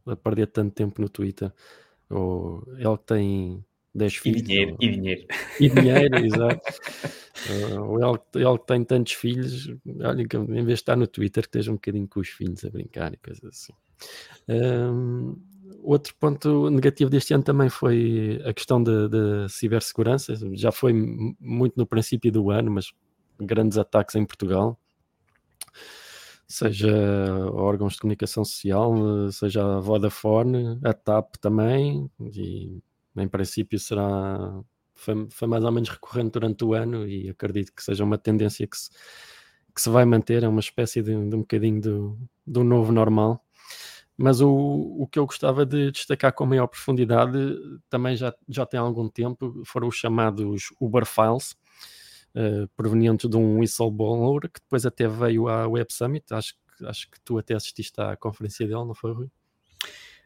[0.06, 1.52] a perder tanto tempo no Twitter.
[2.10, 4.41] Ou ele tem 10 filhos.
[4.41, 4.78] E dinheiro, ou...
[4.82, 5.28] e dinheiro.
[5.60, 6.62] E dinheiro, exato.
[7.50, 9.69] Uh, ele, ele tem tantos filhos,
[10.02, 12.69] olha, em vez de estar no Twitter, que esteja um bocadinho com os filhos a
[12.69, 13.73] brincar e coisas assim.
[14.47, 15.36] Um,
[15.82, 20.36] outro ponto negativo deste ano também foi a questão da cibersegurança.
[20.54, 22.91] Já foi muito no princípio do ano, mas
[23.39, 24.80] grandes ataques em Portugal
[26.48, 26.90] seja
[27.52, 28.96] órgãos de comunicação social,
[29.32, 32.80] seja a Vodafone, a TAP também, e
[33.16, 34.64] em princípio será
[34.96, 38.66] foi, foi, mais ou menos recorrente durante o ano e acredito que seja uma tendência
[38.68, 38.90] que se,
[39.76, 43.44] que se vai manter, é uma espécie de, de um bocadinho do, do novo normal.
[44.18, 47.38] Mas o, o que eu gostava de destacar com maior profundidade
[47.88, 51.56] também já, já tem algum tempo foram os chamados Uber Files,
[52.38, 56.26] uh, provenientes de um whistleblower que depois até veio à Web Summit.
[56.32, 59.28] Acho, acho que tu até assististe à conferência dele, não foi, Rui?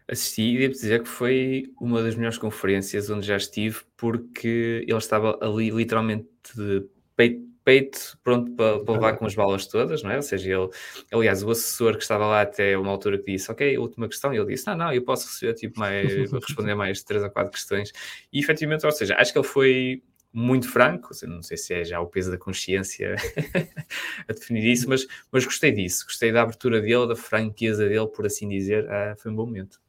[0.08, 4.98] Assisti e devo dizer que foi uma das melhores conferências onde já estive, porque ele
[4.98, 10.12] estava ali literalmente de peito, peito pronto para, para levar com as balas todas, não
[10.12, 10.18] é?
[10.18, 10.70] Ou seja, ele,
[11.14, 14.38] aliás, o assessor que estava lá até uma altura que disse, ok, última questão, e
[14.38, 17.94] ele disse, não, não, eu posso receber, tipo, mais, responder mais três ou quatro questões,
[18.34, 22.00] e efetivamente, ou seja, acho que ele foi muito franco, não sei se é já
[22.00, 23.16] o peso da consciência
[24.28, 28.26] a definir isso, mas, mas gostei disso, gostei da abertura dele, da franqueza dele, por
[28.26, 29.80] assim dizer, ah, foi um bom momento.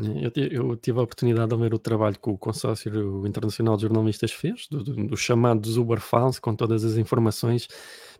[0.00, 4.30] Eu, eu, tive a oportunidade de ver o trabalho que o Consórcio Internacional de Jornalistas
[4.30, 7.66] fez, do, do, do chamado Uber Files, com todas as informações.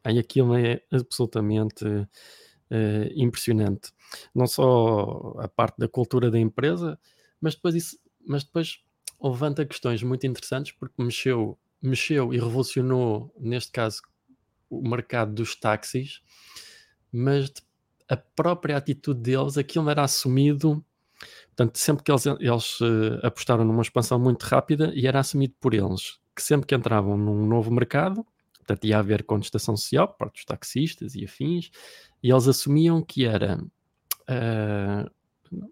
[0.02, 2.08] Aí aquilo é absolutamente uh,
[3.14, 3.92] impressionante.
[4.34, 6.98] Não só a parte da cultura da empresa,
[7.40, 8.80] mas depois, isso, mas depois
[9.20, 14.02] levanta questões muito interessantes porque mexeu, mexeu e revolucionou, neste caso,
[14.70, 16.20] o mercado dos táxis,
[17.12, 17.52] mas
[18.08, 20.84] a própria atitude deles, aquilo era assumido
[21.48, 25.74] Portanto, sempre que eles, eles uh, apostaram numa expansão muito rápida e era assumido por
[25.74, 28.24] eles que sempre que entravam num novo mercado,
[28.58, 31.70] portanto, ia haver contestação social por dos taxistas e afins,
[32.22, 33.60] e eles assumiam que era.
[34.30, 35.10] Uh,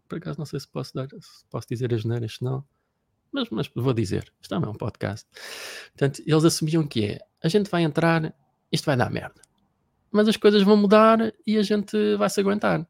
[0.09, 2.65] por acaso, não sei se posso, dar, se posso dizer as neiras, não.
[3.37, 5.27] Mas, mas vou dizer, isto também é um podcast.
[5.97, 8.35] Portanto, eles assumiam que é: a gente vai entrar,
[8.73, 9.41] isto vai dar merda.
[10.11, 12.87] Mas as coisas vão mudar e a gente vai se aguentar.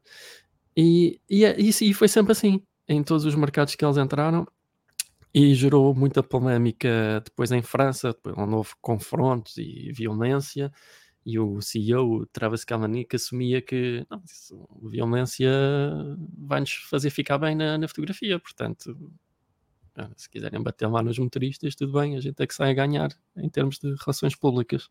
[0.75, 4.47] E, e, é, e, e foi sempre assim em todos os mercados que eles entraram
[5.33, 10.71] e gerou muita polémica depois em França, depois houve confrontos e violência
[11.27, 14.23] e o CEO, Travis Kalanick, assumia que não,
[14.89, 15.51] violência
[16.37, 18.95] vai-nos fazer ficar bem na, na, fotografia, portanto
[20.15, 23.09] se quiserem bater lá nos motoristas, tudo bem, a gente é que sai a ganhar
[23.35, 24.89] em termos de relações públicas.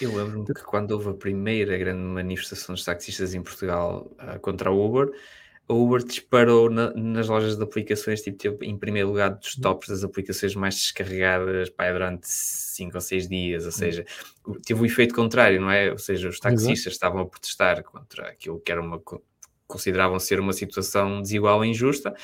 [0.00, 4.70] Eu lembro-me que quando houve a primeira grande manifestação dos taxistas em Portugal uh, contra
[4.70, 5.10] a Uber,
[5.68, 9.62] a Uber disparou na, nas lojas de aplicações, tipo, teve em primeiro lugar dos uhum.
[9.62, 13.72] tops das aplicações mais descarregadas pá, durante 5 ou 6 dias, ou uhum.
[13.72, 14.04] seja,
[14.64, 15.90] teve o efeito contrário, não é?
[15.90, 19.00] Ou seja, os taxistas estavam a protestar contra aquilo que era uma
[19.66, 22.14] consideravam ser uma situação desigual e injusta,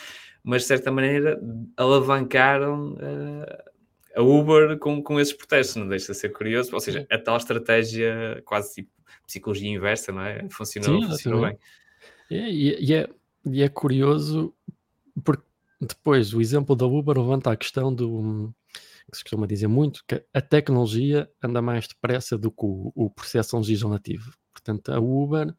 [0.42, 1.40] mas de certa maneira
[1.76, 3.70] alavancaram uh,
[4.16, 7.36] a Uber com, com esses protestos, não deixa de ser curioso, ou seja, a tal
[7.36, 8.90] estratégia quase tipo
[9.26, 10.46] psicologia inversa, não é?
[10.50, 11.58] Funcionou, Sim, funcionou bem.
[12.30, 13.08] É, e, é,
[13.46, 14.54] e é curioso
[15.24, 15.44] porque
[15.80, 18.52] depois o exemplo da Uber levanta a questão do
[19.10, 23.10] que se costuma dizer muito, que a tecnologia anda mais depressa do que o, o
[23.10, 24.32] processo legislativo.
[24.52, 25.52] Portanto, a Uber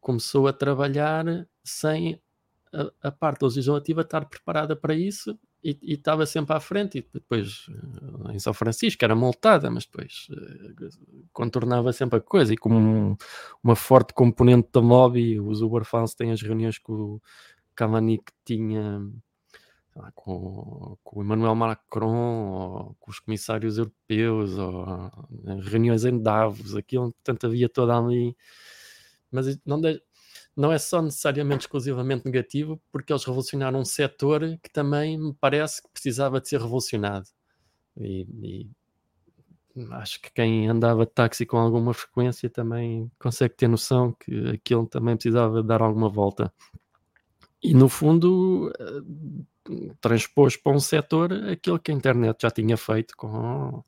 [0.00, 1.24] começou a trabalhar
[1.64, 2.20] sem
[2.72, 6.98] a, a parte legislativa estar preparada para isso e, e estava sempre à frente.
[6.98, 7.66] E depois,
[8.28, 12.52] eh, em São Francisco, era multada, mas depois uh, contornava sempre a coisa.
[12.52, 13.16] E como um,
[13.62, 17.20] uma forte componente da lobby, os Uber fans têm as reuniões que o
[17.74, 19.00] Kalanick tinha
[19.94, 25.10] lá, com, com, o Emmanuel Macron, ou com os comissários europeus, ou uh,
[25.60, 28.36] reuniões em Davos, aquilo, portanto, havia toda ali.
[29.30, 30.02] Mas não, de,
[30.56, 35.82] não é só necessariamente exclusivamente negativo, porque eles revolucionaram um setor que também me parece
[35.82, 37.26] que precisava de ser revolucionado.
[37.96, 38.70] E, e
[39.92, 44.86] acho que quem andava de táxi com alguma frequência também consegue ter noção que aquilo
[44.86, 46.52] também precisava dar alguma volta.
[47.62, 53.16] E no fundo, uh, transpôs para um setor aquilo que a internet já tinha feito
[53.16, 53.82] com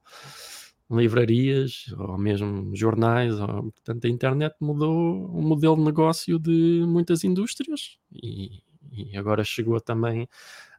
[0.97, 7.25] livrarias ou mesmo jornais, ou, portanto a internet mudou o modelo de negócio de muitas
[7.25, 10.29] indústrias e, e agora chegou também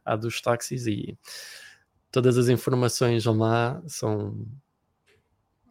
[0.04, 1.18] à dos táxis e
[2.10, 4.30] todas as informações lá são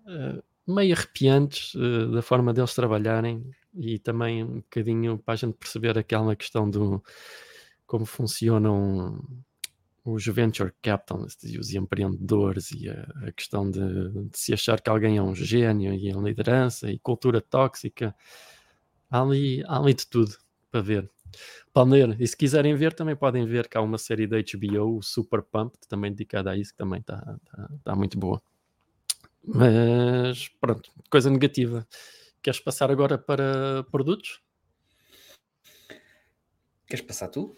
[0.06, 5.58] uh, meio arrepiantes uh, da forma deles trabalharem e também um bocadinho para a gente
[5.58, 7.04] perceber aquela questão do
[7.86, 9.24] como funcionam
[10.06, 13.80] os venture capitalists e os empreendedores e a, a questão de,
[14.30, 18.16] de, se achar que alguém é um gênio e a liderança e cultura tóxica.
[19.10, 20.38] Há ali, há ali de tudo
[20.70, 21.10] para ver.
[21.74, 25.42] Palmeira, e se quiserem ver, também podem ver que há uma série da HBO, Super
[25.42, 28.42] Pump, também dedicada a isso, que também está tá, tá muito boa.
[29.44, 31.88] Mas pronto, coisa negativa.
[32.44, 34.40] Queres passar agora para produtos?
[36.88, 37.58] Queres passar tu?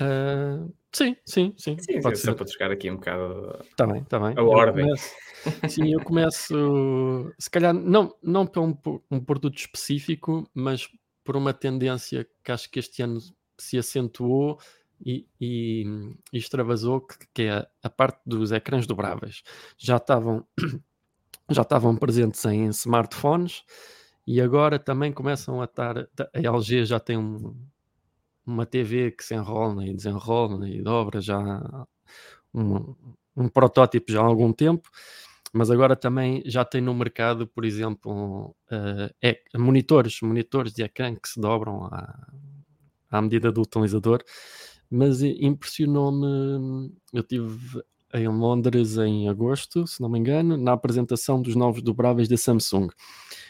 [0.00, 1.76] Uh, Sim, sim, sim.
[1.78, 2.34] sim pode ser.
[2.34, 4.34] para trocar aqui um bocado tá bem, tá bem.
[4.34, 4.86] a ordem.
[4.86, 5.14] Começo,
[5.68, 8.74] sim, eu começo, se calhar, não, não por um,
[9.10, 10.88] um, produto específico, mas
[11.22, 13.20] por uma tendência que acho que este ano
[13.58, 14.58] se acentuou
[15.04, 15.84] e, e,
[16.32, 19.42] e extravasou, que, que é a parte dos ecrãs dobráveis.
[19.76, 20.46] Já estavam
[21.50, 23.64] já estavam presentes em smartphones
[24.26, 25.98] e agora também começam a estar.
[25.98, 27.54] A LG já tem um,
[28.46, 31.86] uma TV que se enrola e desenrola e dobra já
[32.54, 32.94] um,
[33.36, 34.88] um protótipo já há algum tempo,
[35.52, 41.14] mas agora também já tem no mercado, por exemplo, uh, é, monitores, monitores de ecrã
[41.14, 42.28] que se dobram à,
[43.10, 44.22] à medida do utilizador.
[44.88, 47.82] Mas impressionou-me, eu tive
[48.14, 52.88] em Londres em agosto, se não me engano, na apresentação dos novos dobráveis da Samsung.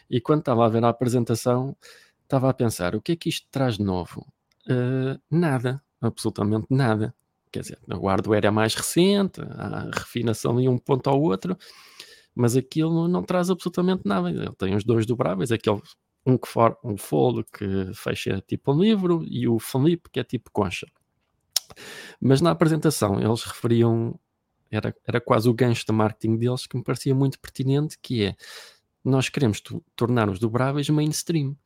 [0.09, 1.77] E quando estava a ver a apresentação,
[2.23, 4.27] estava a pensar: o que é que isto traz de novo?
[4.69, 7.15] Uh, nada, absolutamente nada.
[7.53, 11.57] Quer dizer, o hardware é mais recente, a refinação de um ponto ao outro,
[12.35, 14.31] mas aquilo não traz absolutamente nada.
[14.31, 15.81] Ele tem os dois dobráveis, aquele
[16.27, 20.25] um que for, um fold que fecha tipo um livro e o flip que é
[20.25, 20.87] tipo concha.
[22.21, 24.19] Mas na apresentação eles referiam
[24.71, 28.37] era, era quase o gancho de marketing deles que me parecia muito pertinente, que é
[29.05, 29.63] nós queremos
[29.95, 31.57] tornar os dobráveis mainstream.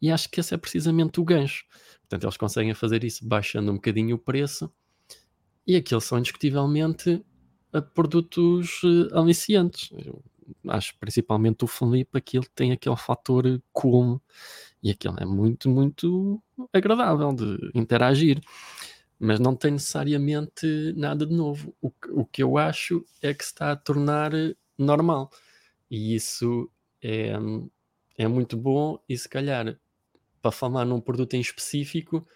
[0.00, 1.64] E acho que esse é precisamente o gancho.
[2.00, 4.72] Portanto, eles conseguem fazer isso baixando um bocadinho o preço
[5.66, 7.24] e aqueles são indiscutivelmente
[7.72, 9.90] eh, produtos uh, aliciantes.
[9.92, 10.22] Eu
[10.68, 14.20] acho principalmente o Felipe, aquilo tem aquele fator cool
[14.82, 18.40] e aquilo é muito, muito agradável de interagir
[19.18, 21.74] mas não tem necessariamente nada de novo.
[21.80, 24.30] O que, o que eu acho é que se está a tornar
[24.76, 25.30] normal.
[25.90, 26.70] E isso
[27.02, 27.32] é,
[28.16, 29.02] é muito bom.
[29.08, 29.76] E se calhar,
[30.40, 32.26] para falar num produto em específico,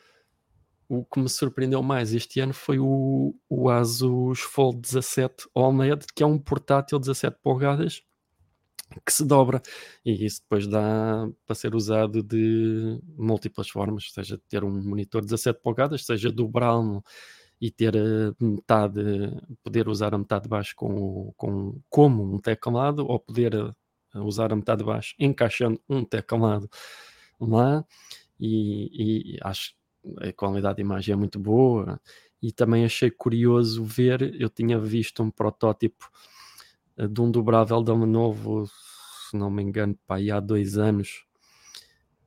[0.89, 6.23] o que me surpreendeu mais este ano foi o, o Asus Fold 17 OLED, que
[6.23, 8.03] é um portátil 17 polegadas
[9.07, 9.63] que se dobra.
[10.05, 15.29] E isso depois dá para ser usado de múltiplas formas, seja ter um monitor de
[15.29, 17.03] 17 polegadas, seja dobrá-lo
[17.61, 19.01] e ter a metade,
[19.63, 24.53] poder usar a metade de baixo com, com, como um teclado ou poder eh, usar
[24.53, 26.69] a metade de baixo encaixando um teclado
[27.47, 27.85] lá
[28.41, 32.01] e, e acho que a qualidade de imagem é muito boa
[32.43, 36.11] e também achei curioso ver, eu tinha visto um protótipo
[36.97, 38.67] eh, de um dobrável da Lenovo,
[39.31, 41.25] se não me engano, pá, há dois anos.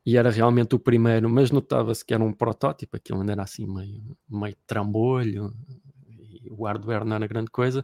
[0.06, 3.65] E era realmente o primeiro, mas notava-se que era um protótipo, aquilo ainda era assim
[3.65, 5.54] meio, meio trambolho,
[6.49, 7.84] o hardware não era grande coisa.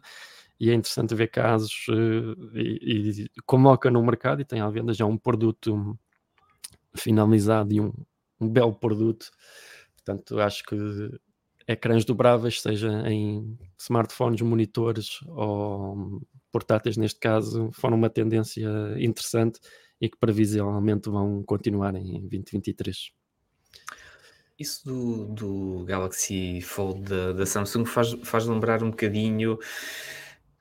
[0.58, 4.94] E é interessante ver casos uh, e, e coloca no mercado e tem à venda
[4.94, 5.98] já um produto
[6.96, 7.92] finalizado e um,
[8.40, 9.30] um belo produto.
[9.94, 10.76] Portanto, acho que
[11.66, 19.60] ecrãs dobráveis, seja em smartphones, monitores ou portáteis, neste caso, foram uma tendência interessante
[20.00, 23.12] e que previsivelmente vão continuar em 2023.
[24.58, 29.58] Isso do, do Galaxy Fold da, da Samsung faz, faz lembrar um bocadinho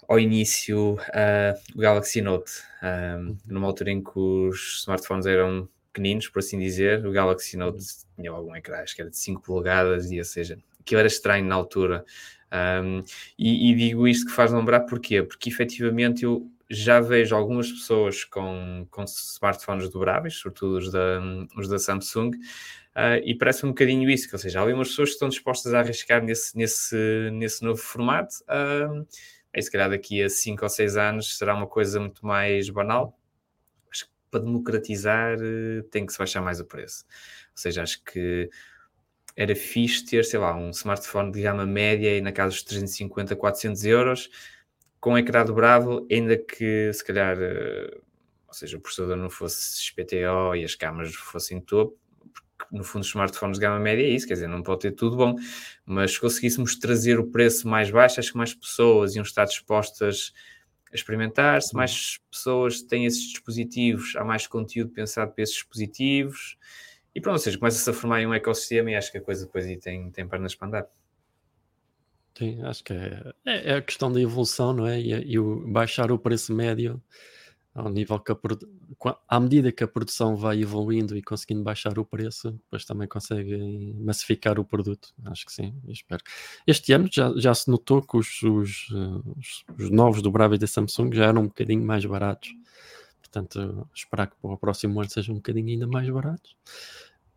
[0.07, 6.27] ao início uh, o Galaxy Note, uh, numa altura em que os smartphones eram pequeninos,
[6.29, 7.83] por assim dizer, o Galaxy Note
[8.15, 11.45] tinha algum ecrã, acho que era de 5 polegadas, e ou seja, aquilo era estranho
[11.45, 12.05] na altura.
[12.51, 13.03] Um,
[13.39, 15.23] e, e, digo isto que faz lembrar porquê?
[15.23, 21.21] Porque efetivamente eu já vejo algumas pessoas com, com smartphones dobráveis, sobretudo os da,
[21.57, 25.09] os da Samsung, uh, e parece um bocadinho isso, que, ou seja, há algumas pessoas
[25.09, 28.35] que estão dispostas a arriscar nesse, nesse, nesse novo formato.
[28.43, 29.05] Uh,
[29.53, 33.17] aí, se calhar daqui a 5 ou 6 anos será uma coisa muito mais banal.
[34.31, 37.05] Para democratizar uh, tem que se baixar mais o preço.
[37.51, 38.49] Ou seja, acho que
[39.35, 43.35] era fixe ter, sei lá, um smartphone de gama média e na casa dos 350,
[43.35, 44.29] 400 euros,
[44.99, 48.01] com ecrã dobrável, ainda que se calhar, uh,
[48.47, 51.97] ou seja, o processador não fosse XPTO e as câmaras fossem topo,
[52.33, 54.91] porque no fundo os smartphones de gama média é isso, quer dizer, não pode ter
[54.91, 55.35] tudo bom,
[55.85, 60.33] mas se conseguíssemos trazer o preço mais baixo, acho que mais pessoas iam estar dispostas
[60.91, 66.57] a experimentar, se mais pessoas têm esses dispositivos, há mais conteúdo pensado para esses dispositivos,
[67.13, 69.65] e pronto, ou seja, começa-se a formar um ecossistema e acho que a coisa depois
[69.65, 70.87] aí tem, tem pernas para andar.
[72.37, 74.99] Sim, acho que é, é, é a questão da evolução, não é?
[74.99, 77.01] E, e o, baixar o preço médio
[77.73, 78.37] ao nível que a,
[79.27, 83.93] à medida que a produção vai evoluindo e conseguindo baixar o preço, depois também conseguem
[83.99, 85.13] massificar o produto.
[85.25, 86.21] Acho que sim, espero.
[86.67, 88.89] Este ano já, já se notou que os, os,
[89.37, 92.53] os, os novos dobráveis da Samsung já eram um bocadinho mais baratos.
[93.21, 96.55] Portanto, esperar que para o próximo ano sejam um bocadinho ainda mais baratos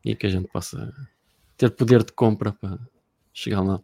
[0.04, 0.92] e que a gente possa
[1.56, 2.78] ter poder de compra para
[3.32, 3.80] chegar lá.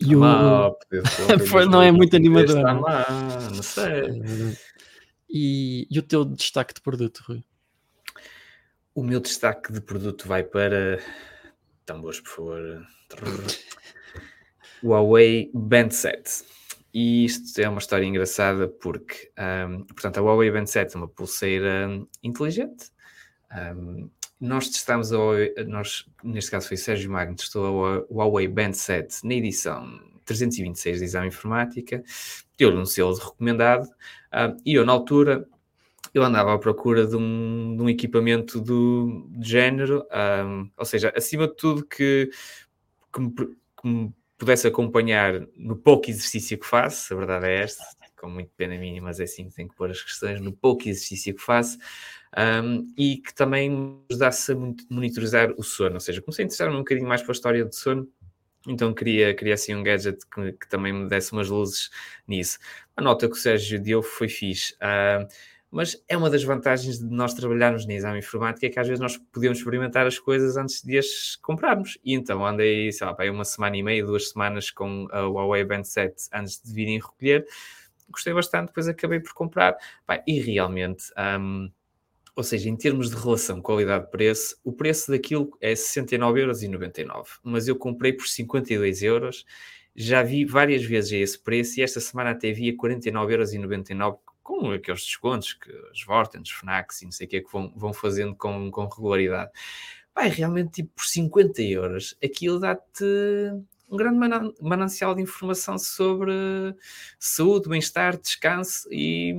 [0.00, 0.20] E o...
[0.20, 0.72] Lá,
[1.48, 2.56] Foi, não é muito animador.
[2.56, 3.06] Está lá,
[3.54, 4.56] não sei.
[5.28, 7.44] E, e o teu destaque de produto, Rui?
[8.94, 10.98] O meu destaque de produto vai para.
[11.84, 12.86] Tambores, por favor.
[14.82, 16.44] Huawei Band 7.
[16.94, 19.30] e isto é uma história engraçada porque,
[19.68, 21.88] um, portanto, a Huawei Band 7 é uma pulseira
[22.22, 22.90] inteligente.
[23.52, 24.08] Um,
[24.40, 29.26] nós testámos, a Huawei, nós, neste caso foi Sérgio Magno, testou a Huawei Band 7
[29.26, 32.02] na edição 326 de exame informática,
[32.56, 35.46] deu-lhe um selo de recomendado, uh, e eu, na altura,
[36.14, 40.06] eu andava à procura de um, de um equipamento do, de género,
[40.44, 42.30] um, ou seja, acima de tudo que,
[43.12, 47.84] que, me, que me pudesse acompanhar no pouco exercício que faço, a verdade é esta,
[48.20, 50.88] com muito pena minha, mas é assim que tenho que pôr as questões, no pouco
[50.88, 51.78] exercício que faço,
[52.36, 54.56] um, e que também me ajudasse a
[54.90, 57.74] monitorizar o sono, ou seja, comecei a interessar-me um bocadinho mais para a história do
[57.74, 58.08] sono,
[58.68, 61.90] então queria, queria assim um gadget que, que, também me desse umas luzes
[62.26, 62.58] nisso.
[62.96, 64.74] A nota que o Sérgio deu foi fixe.
[64.74, 65.26] Uh,
[65.70, 69.00] mas é uma das vantagens de nós trabalharmos na exame informática é que às vezes
[69.00, 71.98] nós podemos experimentar as coisas antes de as comprarmos.
[72.02, 75.84] E então andei, sei lá, uma semana e meia, duas semanas com a Huawei Band
[75.84, 77.46] 7 antes de virem recolher.
[78.10, 79.76] Gostei bastante, depois acabei por comprar.
[80.26, 81.04] e realmente,
[81.38, 81.70] um,
[82.38, 88.12] ou seja, em termos de relação qualidade-preço, o preço daquilo é 69,99€, mas eu comprei
[88.12, 89.44] por 52 euros.
[89.92, 95.00] Já vi várias vezes esse preço e esta semana até vi a 49,99€ com aqueles
[95.00, 97.92] descontos que os Vorten, os Fnacs e não sei o que é que vão, vão
[97.92, 99.50] fazendo com, com regularidade.
[100.14, 103.04] Vai, realmente, tipo, por 50 euros, aquilo dá-te
[103.90, 104.16] um grande
[104.60, 106.32] manancial de informação sobre
[107.18, 109.34] saúde, bem-estar, descanso e,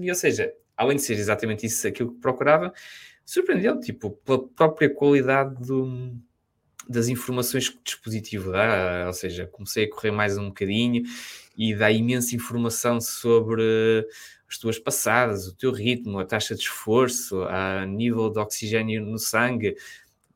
[0.00, 2.72] e, ou seja, além de ser exatamente isso aquilo que procurava,
[3.22, 6.16] surpreendeu, tipo, pela própria qualidade do,
[6.88, 11.02] das informações que o dispositivo dá, ou seja, comecei a correr mais um bocadinho
[11.54, 14.06] e dá imensa informação sobre
[14.48, 19.18] as tuas passadas, o teu ritmo, a taxa de esforço, a nível de oxigênio no
[19.18, 19.76] sangue,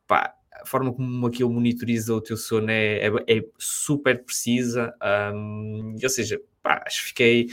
[0.07, 4.95] pá, a forma como aquilo monitoriza o teu sono é, é, é super precisa,
[5.35, 7.49] um, ou seja, pá, acho que fiquei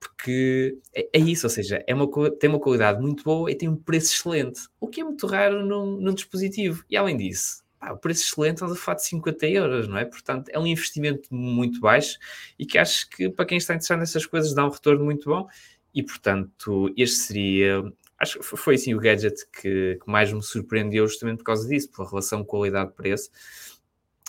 [0.00, 2.08] porque é, é, isso, ou seja, é uma,
[2.38, 5.64] tem uma qualidade muito boa e tem um preço excelente, o que é muito raro
[5.64, 6.84] num, num dispositivo.
[6.90, 10.04] E além disso, pá, o preço excelente falar de 50 euros, não é?
[10.04, 12.18] Portanto, é um investimento muito baixo
[12.58, 15.46] e que acho que para quem está interessado nessas coisas dá um retorno muito bom
[15.94, 17.82] e portanto, este seria,
[18.18, 21.90] acho que foi assim o gadget que, que mais me surpreendeu justamente por causa disso,
[21.90, 23.30] pela relação qualidade-preço.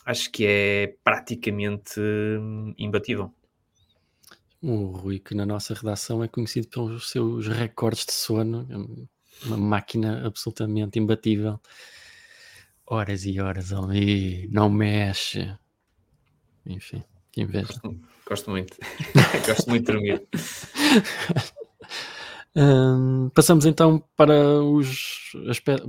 [0.06, 3.32] Acho que é praticamente hum, imbatível.
[4.62, 9.58] O Rui, que na nossa redação é conhecido pelos seus recordes de sono, é uma
[9.58, 11.60] máquina absolutamente imbatível.
[12.86, 15.52] Horas e horas ali, não mexe.
[16.66, 17.68] Enfim, que inveja.
[17.68, 18.78] Gosto, gosto muito.
[19.48, 20.28] gosto muito de dormir.
[22.56, 25.32] Um, passamos então para os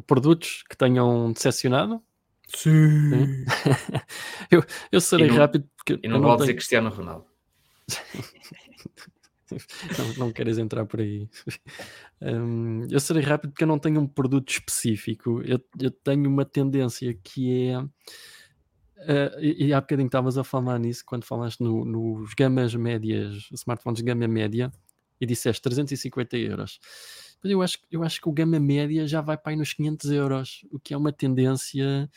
[0.06, 2.02] produtos que tenham decepcionado.
[2.48, 3.10] Sim.
[3.10, 3.44] Sim.
[4.50, 5.98] eu, eu serei não, rápido porque.
[6.02, 6.46] E não, não vou tenho...
[6.46, 7.31] dizer Cristiano Ronaldo.
[9.98, 11.28] não, não queres entrar por aí.
[12.24, 15.42] Um, eu serei rápido porque eu não tenho um produto específico.
[15.44, 17.80] Eu, eu tenho uma tendência que é.
[17.80, 23.48] Uh, e, e há bocadinho estavas a falar nisso quando falaste no, nos gamas médias,
[23.50, 24.70] smartphones gama média
[25.20, 26.78] e disseste 350 euros.
[27.42, 30.10] Mas eu acho, eu acho que o gama média já vai para aí nos 500
[30.12, 32.08] euros, o que é uma tendência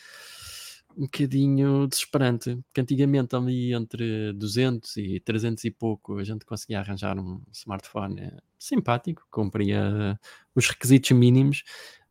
[0.98, 6.80] um bocadinho desesperante, porque antigamente ali entre 200 e 300 e pouco a gente conseguia
[6.80, 10.20] arranjar um smartphone eh, simpático, cumpria
[10.56, 11.64] os requisitos mínimos,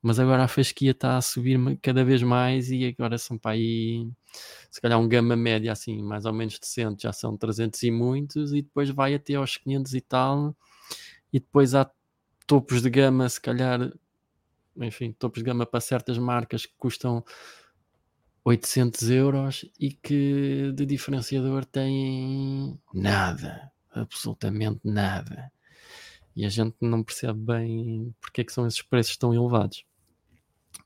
[0.02, 4.06] mas agora a fasquia está a subir cada vez mais e agora são para aí
[4.70, 8.52] se calhar um gama média assim, mais ou menos decente, já são 300 e muitos
[8.52, 10.56] e depois vai até aos 500 e tal
[11.32, 11.90] e depois há
[12.46, 13.92] topos de gama, se calhar,
[14.76, 17.24] enfim, topos de gama para certas marcas que custam
[18.44, 25.50] 800 euros e que de diferenciador têm nada, absolutamente nada.
[26.36, 29.84] E a gente não percebe bem porque é que são esses preços tão elevados.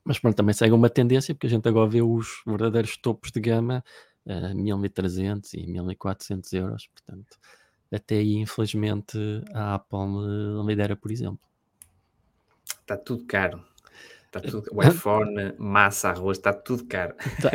[0.03, 3.39] Mas pronto, também segue uma tendência, porque a gente agora vê os verdadeiros topos de
[3.41, 3.83] gama
[4.27, 7.37] a 1300 e 1400 euros, portanto
[7.91, 9.17] até aí, infelizmente,
[9.53, 9.97] a Apple
[10.65, 11.39] lidera, por exemplo.
[12.81, 13.63] Está tudo caro.
[14.29, 14.69] Está tudo...
[14.73, 17.15] O iPhone, massa, arroz, está tudo caro.
[17.41, 17.51] Tá.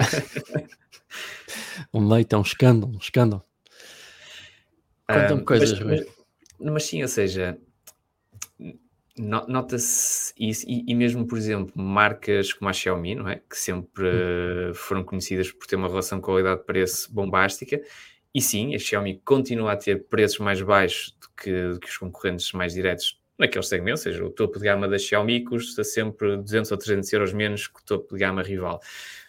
[1.95, 3.45] um leite é um escândalo, um escândalo.
[5.09, 6.07] Conta-me um, coisas, mas,
[6.59, 7.59] mas, sim, ou seja,
[9.17, 13.37] nota-se isso, e, e, mesmo, por exemplo, marcas como a Xiaomi, não é?
[13.49, 14.75] Que sempre hum.
[14.75, 17.81] foram conhecidas por ter uma relação qualidade-preço bombástica,
[18.35, 21.99] e sim, a Xiaomi continua a ter preços mais baixos do que, do que os
[21.99, 26.37] concorrentes mais diretos naqueles segmentos, ou seja, o topo de gama da Xiaomi custa sempre
[26.37, 28.81] 200 ou 300 euros menos que o topo de gama rival.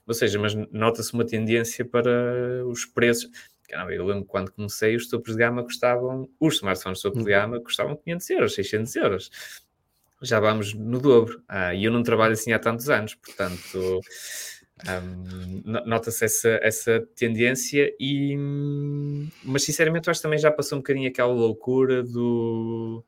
[0.06, 3.30] Ou seja, mas nota-se uma tendência para os preços.
[3.68, 7.24] Caramba, eu lembro quando comecei, os topos de gama custavam, os smartphones de topo de
[7.24, 7.28] hum.
[7.28, 9.32] gama custavam 500 euros, 600 euros.
[10.22, 11.42] Já vamos no dobro.
[11.48, 14.02] Ah, e eu não trabalho assim há tantos anos, portanto,
[14.88, 17.92] um, nota-se essa, essa tendência.
[18.00, 18.36] E,
[19.44, 23.04] mas sinceramente, eu acho que também já passou um bocadinho aquela loucura do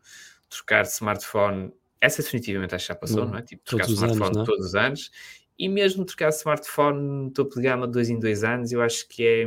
[0.49, 1.73] trocar de smartphone.
[1.99, 3.41] Essa definitivamente acho que já passou, não, não é?
[3.41, 4.43] Tipo, trocar de smartphone anos, é?
[4.45, 5.11] todos os anos.
[5.59, 9.07] E mesmo trocar de smartphone topo de gama de dois em dois anos, eu acho
[9.07, 9.45] que é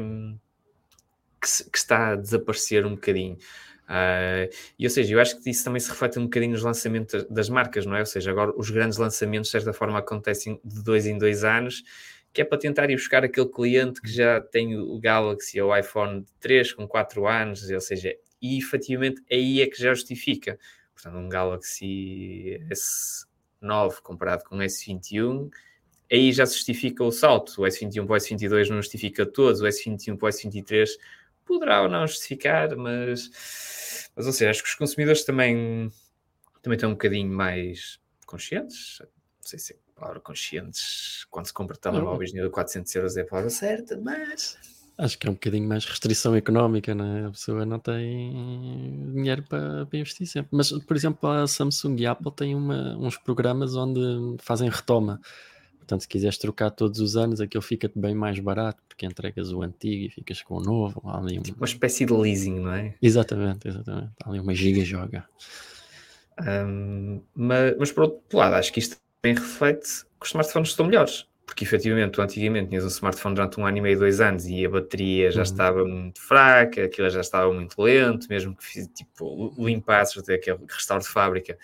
[1.41, 3.37] que, que está a desaparecer um bocadinho.
[3.91, 4.47] Uh,
[4.79, 7.49] e ou seja, eu acho que isso também se reflete um bocadinho nos lançamentos das
[7.49, 8.01] marcas, não é?
[8.01, 11.83] Ou seja, agora os grandes lançamentos, de certa forma, acontecem de dois em dois anos,
[12.33, 15.77] que é para tentar ir buscar aquele cliente que já tem o Galaxy ou o
[15.77, 20.57] iPhone 3 com 4 anos, ou seja, e efetivamente aí é que já justifica.
[21.03, 25.51] Portanto, um Galaxy S9 comparado com um S21
[26.11, 27.63] aí já se justifica o salto.
[27.63, 30.89] O S21 para o S22 não justifica todos, o S21 para o S23
[31.45, 33.31] poderá ou não justificar, mas,
[34.15, 35.91] mas ou seja, acho que os consumidores também,
[36.63, 39.01] também estão um bocadinho mais conscientes.
[39.01, 39.09] Não
[39.41, 43.27] sei se é a palavra conscientes quando se compra telemóveis de 400 euros é a
[43.27, 44.59] palavra certa, mas.
[45.01, 47.27] Acho que é um bocadinho mais restrição económica, né?
[47.27, 50.51] a pessoa não tem dinheiro para, para, investir sempre.
[50.53, 55.19] Mas, por exemplo, a Samsung e a Apple têm uma, uns programas onde fazem retoma.
[55.79, 59.63] Portanto, se quiseres trocar todos os anos, aquilo fica-te bem mais barato, porque entregas o
[59.63, 61.01] antigo e ficas com o novo.
[61.09, 61.43] ali um...
[61.43, 62.95] Tipo uma espécie de leasing, não é?
[63.01, 64.11] Exatamente, exatamente.
[64.23, 65.27] Há ali uma giga joga.
[66.47, 70.85] Um, mas, mas, por outro lado, acho que isto também reflete que os smartphones estão
[70.85, 71.27] melhores.
[71.51, 74.65] Porque efetivamente, tu antigamente tinhas um smartphone durante um ano e meio, dois anos e
[74.65, 75.43] a bateria já uhum.
[75.43, 81.03] estava muito fraca, aquilo já estava muito lento, mesmo que tipo, limpasses até aquele restauro
[81.03, 81.59] de fábrica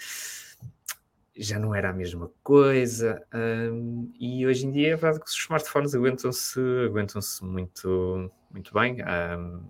[1.37, 3.23] já não era a mesma coisa.
[3.33, 8.97] Um, e hoje em dia é verdade que os smartphones aguentam-se aguentam muito, muito bem.
[9.05, 9.63] Um,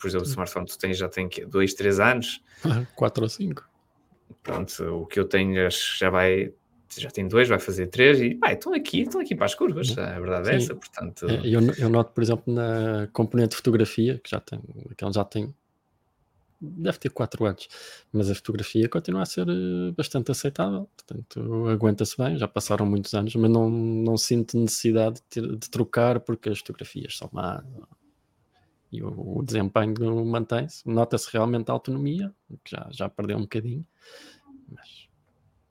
[0.00, 2.42] por exemplo, o smartphone tu tens, já tem dois, três anos.
[2.96, 3.70] Quatro ou cinco.
[4.42, 6.52] Pronto, o que eu tenho já vai
[7.00, 9.96] já tem dois, vai fazer três e pá, estão aqui, estão aqui para as curvas,
[9.96, 11.28] a verdade é essa, portanto...
[11.28, 15.24] É, eu, eu noto, por exemplo, na componente de fotografia, que já tem, que já
[15.24, 15.54] tem
[16.62, 17.68] deve ter 4 anos,
[18.12, 23.12] mas a fotografia continua a ser eh, bastante aceitável, portanto aguenta-se bem, já passaram muitos
[23.14, 27.64] anos, mas não, não sinto necessidade de, ter, de trocar porque as fotografias são más
[28.92, 32.32] e o, o desempenho mantém-se, nota-se realmente a autonomia,
[32.62, 33.86] que já, já perdeu um bocadinho,
[34.68, 35.01] mas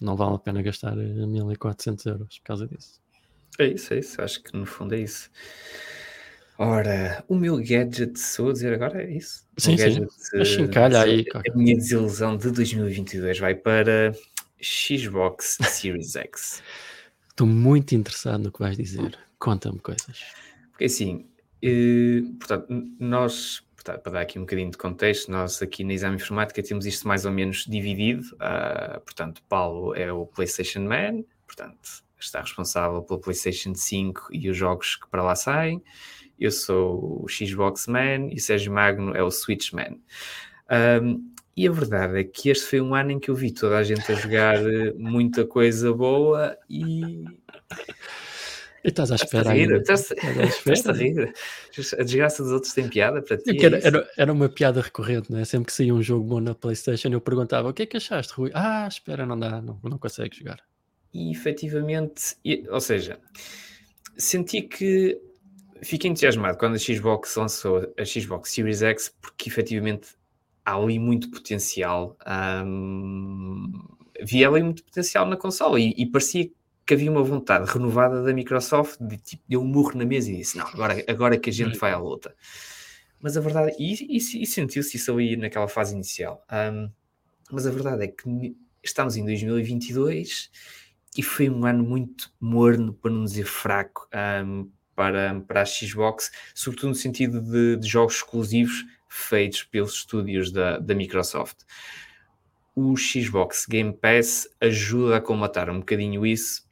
[0.01, 2.99] não vale a pena gastar 1400 eh, euros por causa disso.
[3.59, 5.29] É isso, é isso, acho que no fundo é isso.
[6.57, 9.47] Ora, o meu gadget, sou a dizer agora, é isso?
[9.57, 10.07] Sim, sim.
[10.33, 11.25] Gadget, calha aí.
[11.33, 14.11] A minha desilusão de 2022 vai para
[14.61, 16.61] Xbox Series X.
[17.29, 19.17] Estou muito interessado no que vais dizer.
[19.39, 20.19] Conta-me coisas.
[20.71, 21.25] Porque assim,
[21.63, 22.67] eh, portanto,
[22.99, 27.07] nós, para dar aqui um bocadinho de contexto, nós aqui na Exame Informática temos isto
[27.07, 28.23] mais ou menos dividido.
[28.35, 34.57] Uh, portanto, Paulo é o PlayStation Man, portanto, está responsável pela PlayStation 5 e os
[34.57, 35.81] jogos que para lá saem
[36.41, 39.95] eu sou o Xbox Man e o Sérgio Magno é o Switch Man.
[41.03, 43.77] Um, e a verdade é que este foi um ano em que eu vi toda
[43.77, 47.23] a gente a jogar eh, muita coisa boa e.
[48.83, 49.77] Estás à espera ainda.
[49.77, 50.11] Estás,
[50.65, 51.33] estás a rir.
[51.99, 53.57] A desgraça dos outros tem piada para ti.
[53.57, 55.45] É era, era, era, uma piada recorrente, não é?
[55.45, 58.33] Sempre que saía um jogo bom na PlayStation, eu perguntava: o que é que achaste,
[58.33, 58.51] Rui?
[58.53, 60.59] Ah, espera, não dá, não, não consegue jogar.
[61.13, 62.35] E efetivamente,
[62.69, 63.19] ou seja,
[64.17, 65.19] senti que
[65.83, 70.09] fiquei entusiasmado quando a Xbox lançou a Xbox Series X, porque efetivamente
[70.65, 72.17] há ali muito potencial.
[72.65, 73.71] Um,
[74.21, 76.55] havia ali muito potencial na consola e, e, parecia que
[76.93, 80.57] havia uma vontade renovada da Microsoft de tipo, deu um murro na mesa e disse:
[80.57, 82.35] Não, agora, agora que a gente vai à luta.
[83.19, 86.43] Mas a verdade, e, e, e sentiu-se isso ali naquela fase inicial.
[86.51, 86.89] Um,
[87.51, 90.49] mas a verdade é que estamos em 2022
[91.15, 94.07] e foi um ano muito morno, para não dizer fraco.
[94.13, 100.51] Um, para, para a Xbox, sobretudo no sentido de, de jogos exclusivos feitos pelos estúdios
[100.51, 101.57] da, da Microsoft.
[102.75, 106.63] O Xbox Game Pass ajuda a combatar um bocadinho isso,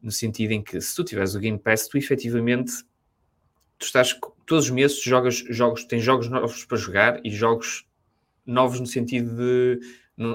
[0.00, 2.72] no sentido em que se tu tiveres o Game Pass, tu efetivamente
[3.78, 7.86] tu estás todos os meses jogas jogos, tens jogos novos para jogar e jogos
[8.44, 9.80] novos no sentido de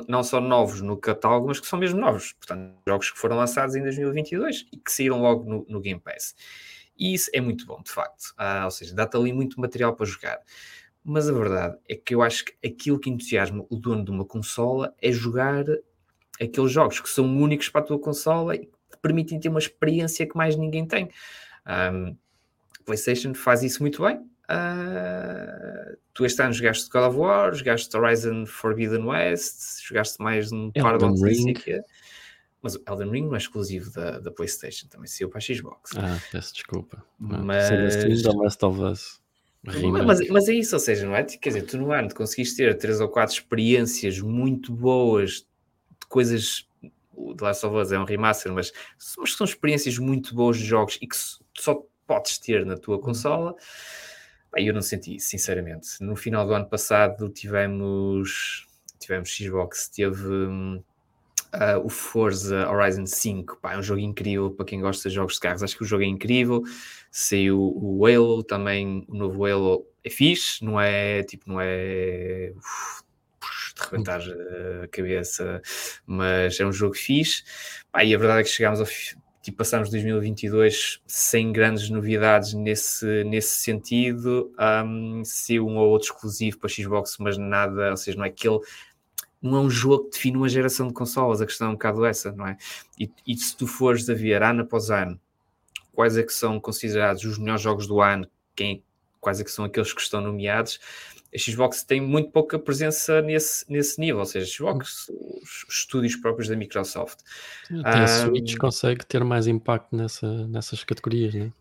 [0.08, 2.32] não só novos no catálogo, mas que são mesmo novos.
[2.34, 6.36] Portanto, jogos que foram lançados em 2022 e que saíram logo no, no Game Pass.
[6.98, 8.34] E isso é muito bom, de facto.
[8.38, 10.40] Ah, ou seja, dá-te ali muito material para jogar.
[11.04, 14.24] Mas a verdade é que eu acho que aquilo que entusiasma o dono de uma
[14.24, 15.66] consola é jogar
[16.42, 20.26] aqueles jogos que são únicos para a tua consola e que permitem ter uma experiência
[20.26, 21.10] que mais ninguém tem.
[21.68, 22.16] Um,
[22.84, 28.46] PlayStation faz isso muito bem, Uh, tu este ano jogaste God of War, jogaste Horizon
[28.46, 31.54] Forbidden West, jogaste mais um par de Ring.
[32.62, 35.92] Mas o Elden Ring não é exclusivo da, da PlayStation, também saiu para a Xbox.
[35.98, 37.04] Ah, peço desculpa.
[37.20, 38.24] Mas...
[38.24, 39.22] Da Last of Us.
[39.64, 41.24] Mas, mas, é isso, ou seja, não é?
[41.24, 46.68] Quer dizer, tu no ano conseguiste ter três ou quatro experiências muito boas de coisas.
[47.14, 48.72] O The Last of Us é um remaster, mas,
[49.18, 51.16] mas são experiências muito boas de jogos e que
[51.58, 53.56] só podes ter na tua consola.
[54.54, 56.02] Bem, eu não senti sinceramente.
[56.02, 58.68] No final do ano passado tivemos,
[59.00, 60.28] tivemos Xbox, teve
[61.54, 65.36] uh, o Forza Horizon 5, pá, é um jogo incrível para quem gosta de jogos
[65.36, 65.64] de carros.
[65.64, 66.62] Acho que o jogo é incrível.
[67.12, 73.04] Saiu o Halo, também o novo Halo é fixe, não é tipo, não é uf,
[73.76, 74.22] de rebentar
[74.84, 75.62] a cabeça,
[76.06, 77.44] mas é um jogo fixe.
[77.92, 78.88] Pá, e a verdade é que chegámos ao,
[79.42, 84.54] tipo, passamos 2022 sem grandes novidades nesse, nesse sentido.
[84.60, 88.60] Um, se um ou outro exclusivo para Xbox, mas nada, ou seja, não é aquele.
[89.42, 92.06] Não é um jogo que define uma geração de consolas, a questão é um bocado
[92.06, 92.56] essa, não é?
[92.98, 95.20] E, e se tu fores a ver ano após ano
[95.94, 98.84] quais é que são considerados os melhores jogos do ano, quem,
[99.22, 100.80] quais é que são aqueles que estão nomeados,
[101.34, 106.16] a Xbox tem muito pouca presença nesse, nesse nível, ou seja, a Xbox, os estúdios
[106.16, 107.20] próprios da Microsoft.
[107.84, 111.52] Até a Switch consegue ter mais impacto nessa, nessas categorias, né?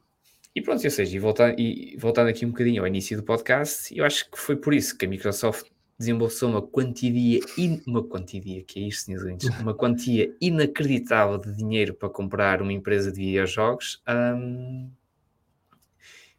[0.54, 3.96] E pronto, ou seja, e voltando, e voltando aqui um bocadinho ao início do podcast,
[3.96, 5.66] eu acho que foi por isso que a Microsoft
[5.98, 9.24] desembolsou uma quantia, in, uma quantia, que é isto, senhores
[9.60, 14.02] uma quantia inacreditável de dinheiro para comprar uma empresa de videojogos.
[14.06, 14.90] Um,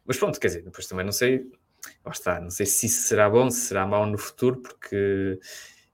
[0.04, 1.44] mas pronto, quer dizer, depois também não sei
[2.10, 5.38] está, não sei se isso será bom, se será mau no futuro, porque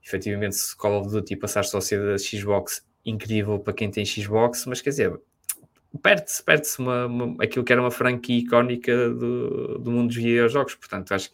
[0.04, 4.04] efetivamente se Call of Duty passar só a ser da Xbox, incrível para quem tem
[4.04, 5.20] Xbox, mas quer dizer,
[6.02, 10.74] perde-se perde uma, uma, aquilo que era uma franquia icónica do, do mundo dos videojogos,
[10.74, 11.30] portanto acho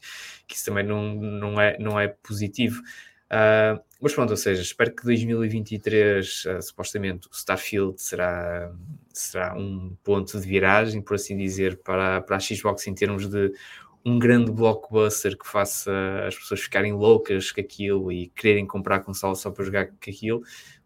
[0.46, 2.82] que isso também não, não, é, não é positivo.
[3.26, 8.72] Uh, mas pronto, ou seja, espero que 2023, uh, supostamente, o Starfield será,
[9.12, 13.52] será um ponto de viragem, por assim dizer, para, para a Xbox em termos de
[14.06, 15.90] um grande blockbuster que faça
[16.28, 20.42] as pessoas ficarem loucas com aquilo e quererem comprar console só para jogar com aquilo,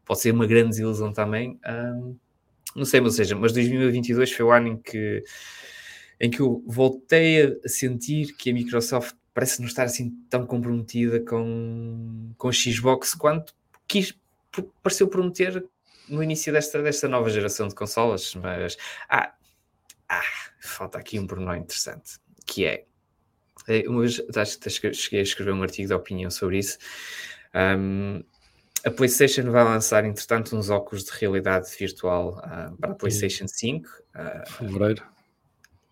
[0.07, 1.61] pode ser uma grande desilusão também.
[1.69, 2.17] Um,
[2.75, 5.23] não sei, mas seja, mas 2022 foi o ano em que,
[6.19, 11.21] em que eu voltei a sentir que a Microsoft parece não estar assim tão comprometida
[11.21, 13.55] com, com a Xbox quanto
[13.87, 14.19] quis,
[14.83, 15.63] pareceu prometer
[16.09, 18.79] no início desta, desta nova geração de consolas, mas
[19.11, 19.35] ah,
[20.09, 20.23] ah,
[20.59, 22.87] falta aqui um pormenor interessante, que é,
[23.87, 26.79] uma vez acho que cheguei a escrever um artigo de opinião sobre isso.
[27.55, 28.23] Um,
[28.85, 33.87] a PlayStation vai lançar, entretanto, uns óculos de realidade virtual uh, para a PlayStation 5.
[33.87, 35.03] Uh, Fevereiro.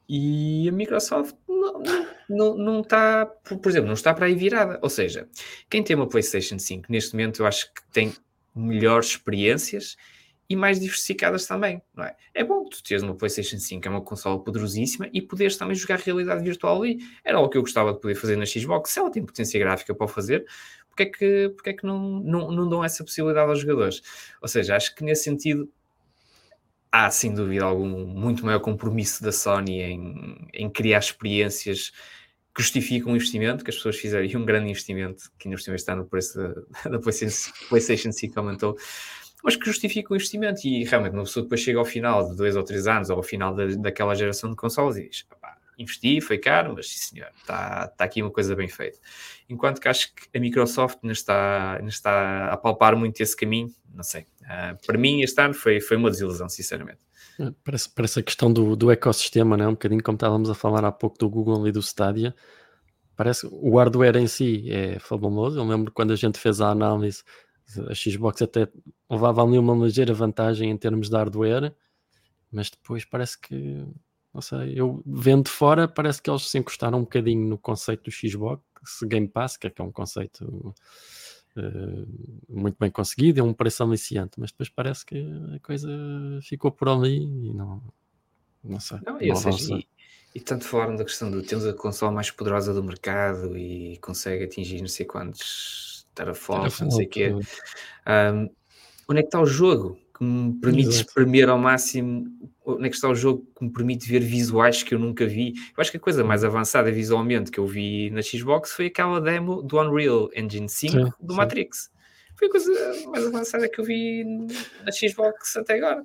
[0.09, 1.83] E a Microsoft não,
[2.29, 4.79] não, não está, por exemplo, não está para aí virada.
[4.83, 5.29] Ou seja,
[5.69, 8.15] quem tem uma PlayStation 5 neste momento, eu acho que tem
[8.55, 9.97] melhores experiências
[10.49, 12.17] e mais diversificadas também, não é?
[12.33, 15.99] É bom tu teres uma PlayStation 5, é uma consola poderosíssima e poderes também jogar
[15.99, 16.99] realidade virtual ali.
[17.23, 19.95] Era algo que eu gostava de poder fazer na Xbox, se ela tem potência gráfica
[19.95, 20.47] para fazer,
[20.89, 24.03] porque é que, porque é que não, não, não dão essa possibilidade aos jogadores?
[24.41, 25.71] Ou seja, acho que nesse sentido
[26.91, 31.93] há sem dúvida algum muito maior compromisso da Sony em, em criar experiências
[32.55, 35.95] que justificam o investimento, que as pessoas fizeram, e um grande investimento, que ainda está
[35.95, 36.99] no preço da,
[37.69, 38.77] PlayStation 5 aumentou,
[39.43, 40.67] mas que justifica o investimento.
[40.67, 43.23] E realmente, uma pessoa depois chega ao final de dois ou três anos, ou ao
[43.23, 45.27] final da, daquela geração de consoles, e diz:
[45.79, 48.99] investi, foi caro, mas sim senhor, está tá aqui uma coisa bem feita.
[49.49, 53.73] Enquanto que acho que a Microsoft ainda está, ainda está a palpar muito esse caminho,
[53.95, 54.23] não sei.
[54.43, 56.99] Uh, para mim, este ano foi, foi uma desilusão, sinceramente.
[57.39, 59.67] É, parece, parece a questão do, do ecossistema, né?
[59.69, 62.35] um bocadinho como estávamos a falar há pouco do Google e do Stadia.
[63.17, 65.59] Parece o hardware em si é fabuloso.
[65.59, 67.23] Eu lembro quando a gente fez a análise
[67.89, 68.69] a Xbox até
[69.11, 71.75] levava ali uma ligeira vantagem em termos de hardware,
[72.51, 73.85] mas depois parece que,
[74.33, 78.11] não sei, eu vendo fora, parece que eles se encostaram um bocadinho no conceito do
[78.11, 78.63] Xbox
[79.05, 80.75] Game Pass, que é, é um conceito
[81.57, 82.09] uh,
[82.49, 85.19] muito bem conseguido, é um preço aliciante, mas depois parece que
[85.55, 85.89] a coisa
[86.43, 87.83] ficou por ali e não,
[88.65, 88.99] não sei.
[89.05, 89.87] Não, não seja, e,
[90.35, 94.45] e, tanto falaram da questão de temos a console mais poderosa do mercado e consegue
[94.45, 97.33] atingir não sei quantos teraflops, não sei o quê.
[97.33, 98.51] Um,
[99.09, 101.09] onde é que está o jogo que me permite Exato.
[101.09, 102.27] espremer ao máximo?
[102.67, 105.55] Onde é que está o jogo que me permite ver visuais que eu nunca vi?
[105.77, 109.21] Eu acho que a coisa mais avançada visualmente que eu vi na Xbox foi aquela
[109.21, 111.37] demo do Unreal Engine 5 sim, do sim.
[111.37, 111.91] Matrix.
[112.37, 114.25] Foi a coisa mais avançada que eu vi
[114.85, 116.05] na Xbox até agora.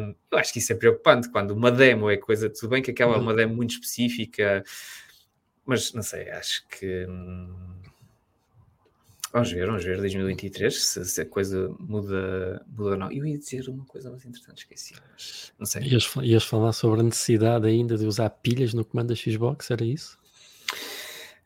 [0.00, 2.90] Um, eu acho que isso é preocupante quando uma demo é coisa, tudo bem que
[2.90, 4.64] aquela é uma demo muito específica,
[5.64, 7.06] mas não sei, acho que.
[7.08, 7.75] Hum,
[9.36, 13.12] vamos ver, vamos ver 2023 se, se, a coisa muda, muda ou não.
[13.12, 15.82] Eu ia dizer uma coisa mais interessante, esqueci, mas não sei.
[15.82, 19.84] Ias, ias falar sobre a necessidade ainda de usar pilhas no comando da Xbox, era
[19.84, 20.18] isso?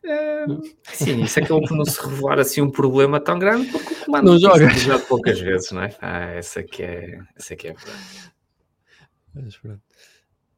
[0.03, 0.61] Uh,
[0.93, 4.31] sim, isso acabou por não se revelar assim um problema tão grande porque o comando
[4.31, 5.95] não joga usado poucas vezes, não é?
[6.01, 8.33] Ah, essa que é, essa que é a verdade.
[9.35, 9.81] Mas pronto.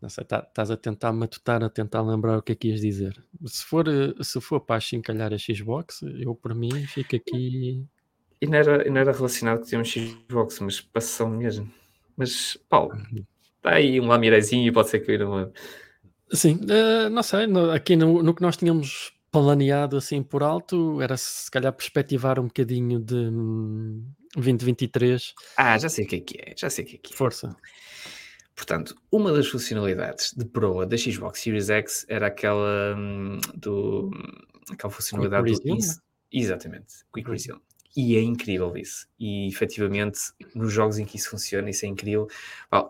[0.04, 2.82] Não sei, tá, estás a tentar matutar, a tentar lembrar o que é que ias
[2.82, 3.24] dizer.
[3.46, 7.86] Se for, eh, se for para chincalhar a Xbox, eu para mim fico aqui.
[8.42, 11.72] E não era, não era relacionado com termos Xbox, mas passou mesmo.
[12.18, 12.98] Mas, Paulo,
[13.56, 15.54] está aí um lamirezinho e pode ser que eu não
[16.34, 21.02] Sim, uh, não sei, no, aqui no, no, que nós tínhamos planeado assim por alto,
[21.02, 25.34] era se calhar perspectivar um bocadinho de hum, 2023.
[25.56, 27.16] Ah, já sei o que é que é, já sei o que é que é.
[27.16, 27.56] Força.
[28.56, 34.12] Portanto, uma das funcionalidades de proa da Xbox Series X era aquela hum, do
[34.72, 36.00] aquela funcionalidade Quick do Resume?
[36.32, 37.62] exatamente, Quick Resume.
[37.96, 39.08] E é incrível isso.
[39.20, 40.20] E efetivamente,
[40.56, 42.28] nos jogos em que isso funciona, isso é incrível.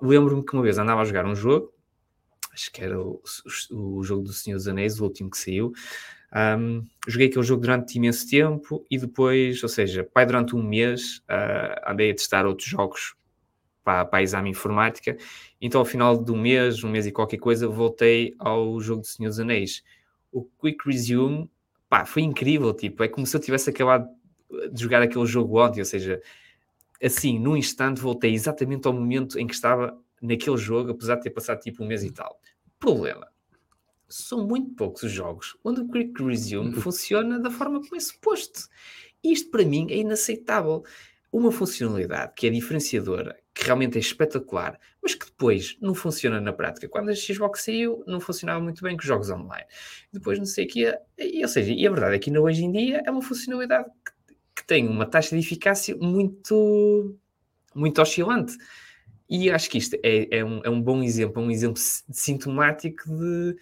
[0.01, 1.74] Lembro-me que uma vez andava a jogar um jogo,
[2.53, 3.22] acho que era o,
[3.72, 5.74] o, o jogo do Senhor dos Anéis, o último que saiu.
[6.34, 11.18] Um, joguei aquele jogo durante imenso tempo e depois, ou seja, pai, durante um mês,
[11.30, 13.14] uh, andei a testar outros jogos
[13.84, 15.17] para, para a exame informática.
[15.61, 19.29] Então, ao final um mês, um mês e qualquer coisa, voltei ao jogo do Senhor
[19.29, 19.84] dos Anéis.
[20.31, 21.49] O Quick Resume,
[21.89, 22.73] pá, foi incrível.
[22.73, 24.07] Tipo, é como se eu tivesse acabado
[24.71, 26.21] de jogar aquele jogo ontem, ou seja,
[27.01, 31.31] assim, num instante, voltei exatamente ao momento em que estava naquele jogo, apesar de ter
[31.31, 32.39] passado tipo um mês e tal.
[32.79, 33.27] Problema.
[34.07, 38.69] São muito poucos os jogos onde o Quick Resume funciona da forma como é suposto.
[39.23, 40.84] Isto para mim é inaceitável
[41.31, 46.51] uma funcionalidade que é diferenciadora, que realmente é espetacular, mas que depois não funciona na
[46.51, 46.89] prática.
[46.89, 49.65] Quando a Xbox saiu, não funcionava muito bem com jogos online.
[50.11, 50.99] Depois não sei o que é.
[51.41, 54.65] Ou seja, e a verdade é que hoje em dia é uma funcionalidade que, que
[54.65, 57.15] tem uma taxa de eficácia muito,
[57.75, 58.57] muito oscilante.
[59.29, 61.81] E acho que isto é, é, um, é um bom exemplo, um exemplo
[62.11, 63.55] sintomático de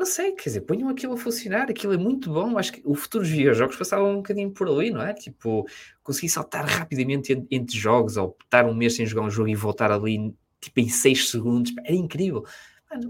[0.00, 2.56] não sei, quer dizer, ponham aquilo a funcionar, aquilo é muito bom.
[2.56, 5.12] Acho que o futuro dos videojogos passava um bocadinho por ali, não é?
[5.12, 5.66] Tipo,
[6.02, 9.92] conseguir saltar rapidamente entre jogos ou estar um mês sem jogar um jogo e voltar
[9.92, 12.46] ali tipo em 6 segundos, era incrível.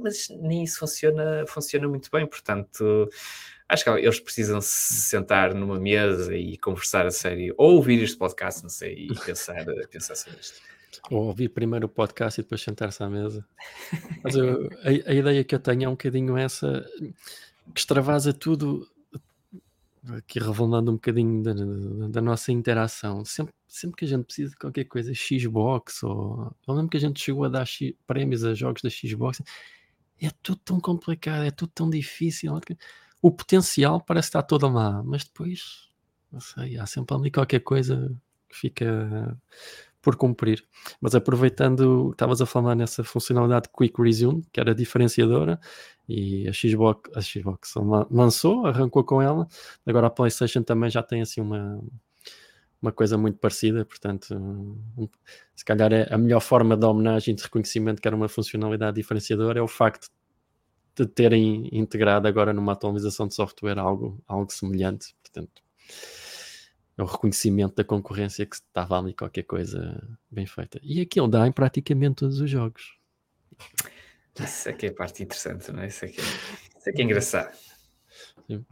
[0.02, 3.08] Mas nem isso funciona, funciona muito bem, portanto,
[3.68, 8.18] acho que eles precisam se sentar numa mesa e conversar a sério, ou ouvir este
[8.18, 10.60] podcast, não sei, e pensar, pensar sobre isto.
[11.10, 13.46] Ou ouvir primeiro o podcast e depois sentar-se à mesa.
[14.22, 16.84] Mas eu, a, a, ideia que eu tenho é um bocadinho essa
[17.74, 18.88] que extravasa tudo,
[20.08, 21.52] aqui revelando um bocadinho da,
[22.08, 23.24] da, nossa interação.
[23.24, 27.00] Sempre, sempre que a gente precisa de qualquer coisa, Xbox, ou eu lembro que a
[27.00, 29.42] gente chegou a dar X, prémios a jogos da Xbox,
[30.20, 32.52] é tudo tão complicado, é tudo tão difícil.
[33.22, 35.88] O potencial parece estar todo lá, mas depois,
[36.32, 38.14] não sei, há sempre ali qualquer coisa
[38.48, 39.38] que fica
[40.02, 40.64] por cumprir.
[41.00, 45.60] Mas aproveitando, estavas a falar nessa funcionalidade Quick Resume, que era diferenciadora,
[46.08, 47.74] e a Xbox, a Xbox
[48.10, 49.46] lançou, arrancou com ela,
[49.86, 51.80] agora a PlayStation também já tem assim uma,
[52.82, 54.34] uma coisa muito parecida, portanto,
[55.54, 59.60] se calhar é a melhor forma de homenagem de reconhecimento que era uma funcionalidade diferenciadora
[59.60, 60.08] é o facto
[60.96, 65.62] de terem integrado agora numa atualização de software algo, algo semelhante, portanto
[67.00, 70.78] é o reconhecimento da concorrência que estava ali qualquer coisa bem feita.
[70.82, 72.94] E aquilo dá em praticamente todos os jogos.
[74.38, 75.88] Isso é que é a parte interessante, não é?
[75.88, 77.56] Isso é que é, isso é, que é engraçado.
[78.46, 78.64] Sim.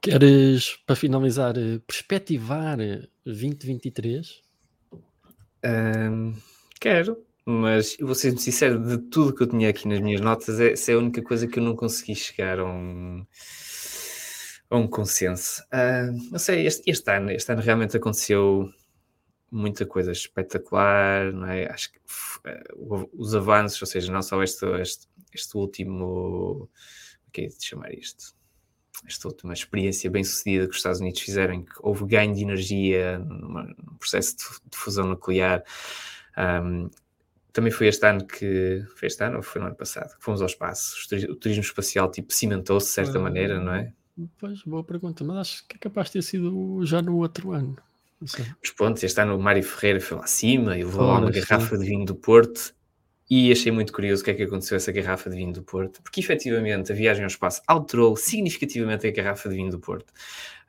[0.00, 2.78] Queres, para finalizar, eh, perspectivar
[3.24, 4.42] 2023?
[5.64, 6.34] Um,
[6.80, 10.92] quero, mas vou ser sincero, de tudo que eu tinha aqui nas minhas notas, essa
[10.92, 13.26] é a única coisa que eu não consegui chegar a um
[14.70, 15.62] a um consenso.
[15.64, 18.72] Uh, não sei, este, este, ano, este ano realmente aconteceu
[19.50, 21.66] muita coisa espetacular, não é?
[21.66, 26.70] Acho que uh, os avanços, ou seja, não só este, este, este último,
[27.26, 28.32] o que é de chamar isto?
[29.06, 33.18] Esta última experiência bem sucedida que os Estados Unidos fizeram, que houve ganho de energia
[33.18, 35.64] num processo de, de, fusão nuclear.
[36.36, 36.90] Um,
[37.52, 38.84] também foi este ano que.
[38.94, 40.16] Foi este ano ou foi no ano passado?
[40.16, 40.94] Que fomos ao espaço.
[41.30, 43.92] O turismo espacial tipo cimentou-se de certa maneira, não é?
[44.38, 47.76] Pois, boa pergunta, mas acho que é capaz de ter sido já no outro ano.
[48.20, 51.78] Mas pronto, este ano o Mário Ferreira foi lá acima e levou lá uma garrafa
[51.78, 52.74] de vinho do Porto
[53.30, 56.02] e achei muito curioso o que é que aconteceu essa garrafa de vinho do Porto,
[56.02, 60.12] porque efetivamente a viagem ao espaço alterou significativamente a garrafa de vinho do Porto.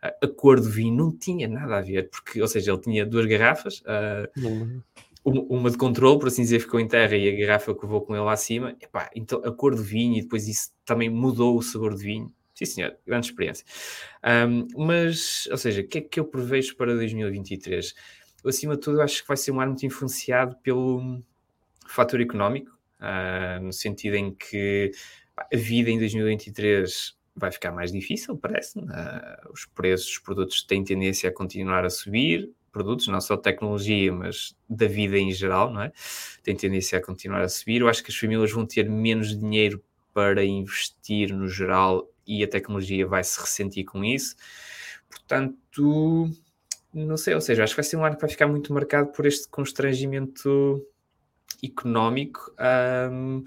[0.02, 3.26] A cor do vinho não tinha nada a ver, porque, ou seja, ele tinha duas
[3.26, 4.82] garrafas, uh,
[5.24, 8.16] uma de controle, por assim dizer, ficou em terra e a garrafa que levou com
[8.16, 8.76] ele lá acima.
[8.80, 12.34] Epá, então a cor do vinho e depois isso também mudou o sabor do vinho
[12.66, 13.66] sim senhor, grande experiência.
[14.24, 17.94] Um, mas, ou seja, o que é que eu prevejo para 2023?
[18.46, 21.22] Acima de tudo, acho que vai ser um ano muito influenciado pelo
[21.88, 24.92] fator económico, uh, no sentido em que
[25.36, 28.80] a vida em 2023 vai ficar mais difícil, parece.
[28.80, 34.12] Uh, os preços dos produtos têm tendência a continuar a subir, produtos, não só tecnologia,
[34.14, 35.92] mas da vida em geral, não é?
[36.42, 37.82] Tem tendência a continuar a subir.
[37.82, 39.84] Eu acho que as famílias vão ter menos dinheiro
[40.14, 44.36] para investir no geral e a tecnologia vai se ressentir com isso.
[45.10, 46.30] Portanto,
[46.94, 49.12] não sei, ou seja, acho que vai ser um ano que vai ficar muito marcado
[49.12, 50.82] por este constrangimento
[51.62, 52.54] económico.
[53.12, 53.44] Um,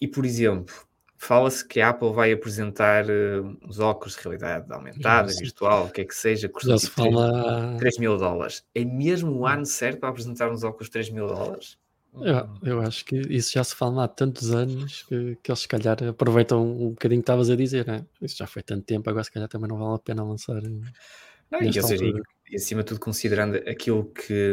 [0.00, 0.74] e, por exemplo,
[1.18, 6.00] fala-se que a Apple vai apresentar uh, os óculos de realidade aumentada, virtual, o que
[6.00, 7.76] é que seja, custa tipo 3, fala...
[7.78, 8.64] 3 mil dólares.
[8.74, 11.78] É mesmo o ano certo para apresentar uns óculos de 3 mil dólares?
[12.14, 15.68] Eu, eu, acho que isso já se fala há tantos anos que, que eles se
[15.68, 18.04] calhar aproveitam um bocadinho que estavas a dizer, né?
[18.20, 20.60] Isso já foi tanto tempo, agora se calhar também não vale a pena lançar.
[20.62, 22.04] Não, e, ou seja,
[22.50, 24.52] e acima de tudo considerando aquilo que,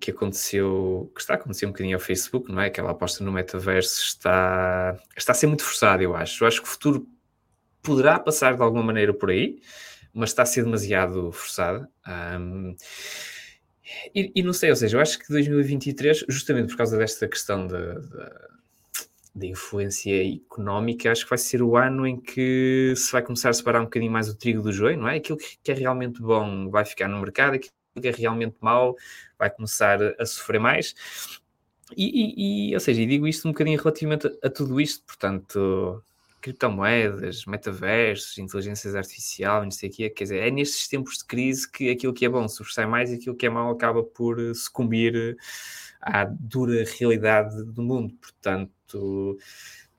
[0.00, 2.66] que aconteceu, que está a acontecer um bocadinho ao Facebook, não é?
[2.66, 6.42] Aquela aposta no metaverso está, está a ser muito forçada, eu acho.
[6.42, 7.08] Eu acho que o futuro
[7.82, 9.60] poderá passar de alguma maneira por aí,
[10.12, 11.88] mas está a ser demasiado forçada.
[12.38, 12.74] Um,
[14.14, 17.66] e, e, não sei, ou seja, eu acho que 2023, justamente por causa desta questão
[17.66, 23.52] de influência económica, acho que vai ser o ano em que se vai começar a
[23.52, 25.16] separar um bocadinho mais o trigo do joio, não é?
[25.16, 28.96] Aquilo que é realmente bom vai ficar no mercado, aquilo que é realmente mau
[29.38, 30.94] vai começar a sofrer mais.
[31.96, 36.02] E, e, e ou seja, digo isto um bocadinho relativamente a, a tudo isto, portanto,
[36.40, 41.70] criptomoedas, metaversos, inteligências artificial, não sei o quê, quer dizer, é nestes tempos de crise
[41.70, 45.36] que aquilo que é bom sobressai mais e aquilo que é mau acaba por sucumbir
[46.00, 49.38] à dura realidade do mundo, portanto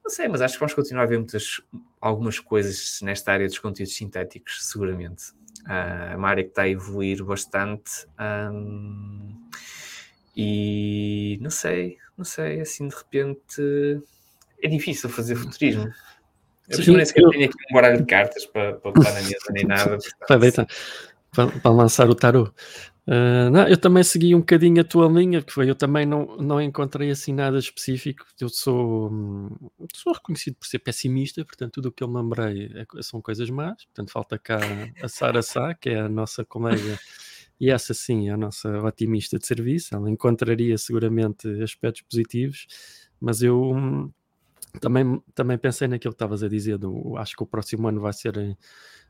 [0.03, 1.61] não sei, mas acho que vamos continuar a ver muitas,
[1.99, 5.31] algumas coisas nesta área dos conteúdos sintéticos, seguramente.
[5.61, 8.07] Uh, uma área que está a evoluir bastante.
[8.19, 9.39] Um,
[10.35, 14.01] e não sei, não sei, assim de repente
[14.61, 15.91] é difícil fazer futurismo.
[16.71, 17.29] Eu Sim, nem sequer eu...
[17.29, 19.97] tenho aqui um baralho de cartas para, para botar na mesa nem nada.
[20.27, 20.67] Portanto...
[21.33, 22.51] Para, para lançar o tarot.
[23.07, 26.37] Uh, não, eu também segui um bocadinho a tua linha, que foi, eu também não,
[26.37, 28.25] não encontrei assim nada específico.
[28.39, 29.11] Eu sou,
[29.95, 33.49] sou reconhecido por ser pessimista, portanto, tudo o que eu me lembrei é, são coisas
[33.49, 33.83] más.
[33.85, 34.59] Portanto, falta cá
[35.01, 36.99] a Sara Sá, que é a nossa colega,
[37.59, 39.95] e essa sim é a nossa otimista de serviço.
[39.95, 42.67] Ela encontraria seguramente aspectos positivos,
[43.19, 44.11] mas eu hum,
[44.79, 46.77] também, também pensei naquilo que estavas a dizer.
[46.77, 48.57] Do, acho que o próximo ano vai ser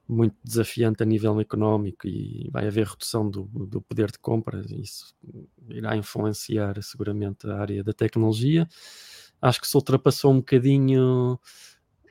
[0.08, 5.16] muito desafiante a nível económico e vai haver redução do, do poder de compra, isso
[5.70, 8.68] irá influenciar seguramente a área da tecnologia.
[9.42, 11.40] Acho que se ultrapassou um bocadinho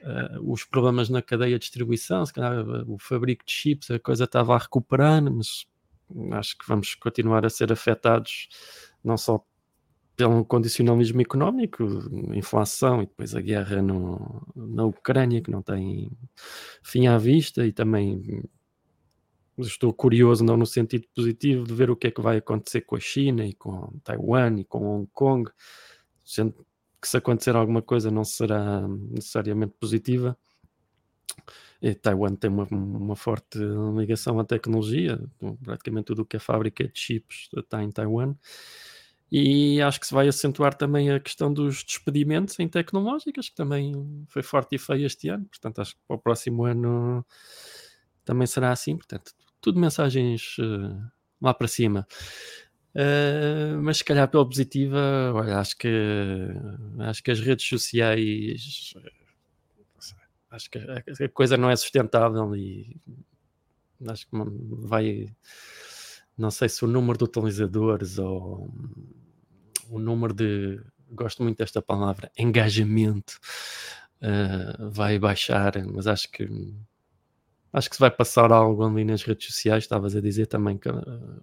[0.03, 4.24] uh, os problemas na cadeia de distribuição, se calhar o fabrico de chips, a coisa
[4.24, 5.66] estava a recuperar, mas
[6.32, 8.48] acho que vamos continuar a ser afetados
[9.05, 9.44] não só
[10.21, 11.83] pelo condicionalismo económico,
[12.35, 16.11] inflação e depois a guerra no, na Ucrânia, que não tem
[16.83, 18.43] fim à vista, e também
[19.59, 22.97] estou curioso, não no sentido positivo, de ver o que é que vai acontecer com
[22.97, 25.51] a China e com Taiwan e com Hong Kong,
[26.23, 26.66] sendo
[27.01, 30.37] que se acontecer alguma coisa não será necessariamente positiva.
[31.81, 33.59] E Taiwan tem uma, uma, forte
[33.97, 35.18] ligação à tecnologia,
[35.64, 38.35] praticamente tudo o que é fábrica de chips está em Taiwan.
[39.33, 44.24] E acho que se vai acentuar também a questão dos despedimentos em tecnológicas, que também
[44.28, 45.45] foi forte e feio este ano.
[45.45, 47.24] Portanto, acho que para o próximo ano
[48.24, 48.97] também será assim.
[48.97, 51.01] Portanto, tudo mensagens uh,
[51.41, 52.07] lá para cima.
[52.93, 55.89] Uh, mas se calhar pela positiva, olha, acho que
[56.99, 58.95] acho que as redes sociais
[60.51, 62.97] acho que a coisa não é sustentável e
[64.09, 64.37] acho que
[64.81, 65.33] vai
[66.37, 68.72] não sei se o número de utilizadores ou
[69.91, 70.80] o número de,
[71.11, 73.38] gosto muito desta palavra, engajamento
[74.22, 76.49] uh, vai baixar, mas acho que
[77.72, 80.88] acho que se vai passar algo ali nas redes sociais, estavas a dizer também que
[80.88, 81.43] uh,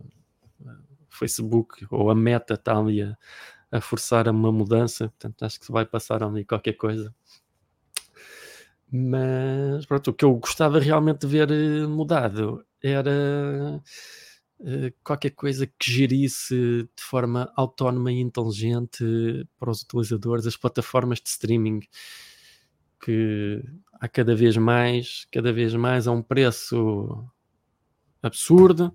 [1.10, 3.18] Facebook ou a meta está ali a,
[3.72, 7.14] a forçar uma mudança, portanto acho que se vai passar ali qualquer coisa.
[8.90, 11.50] Mas pronto, o que eu gostava realmente de ver
[11.90, 13.80] mudado era eh,
[15.04, 16.56] qualquer coisa que gerisse
[16.96, 19.04] de forma autónoma e inteligente
[19.60, 21.82] para os utilizadores as plataformas de streaming
[23.04, 27.26] que há cada vez mais, cada vez mais a um preço
[28.22, 28.94] absurdo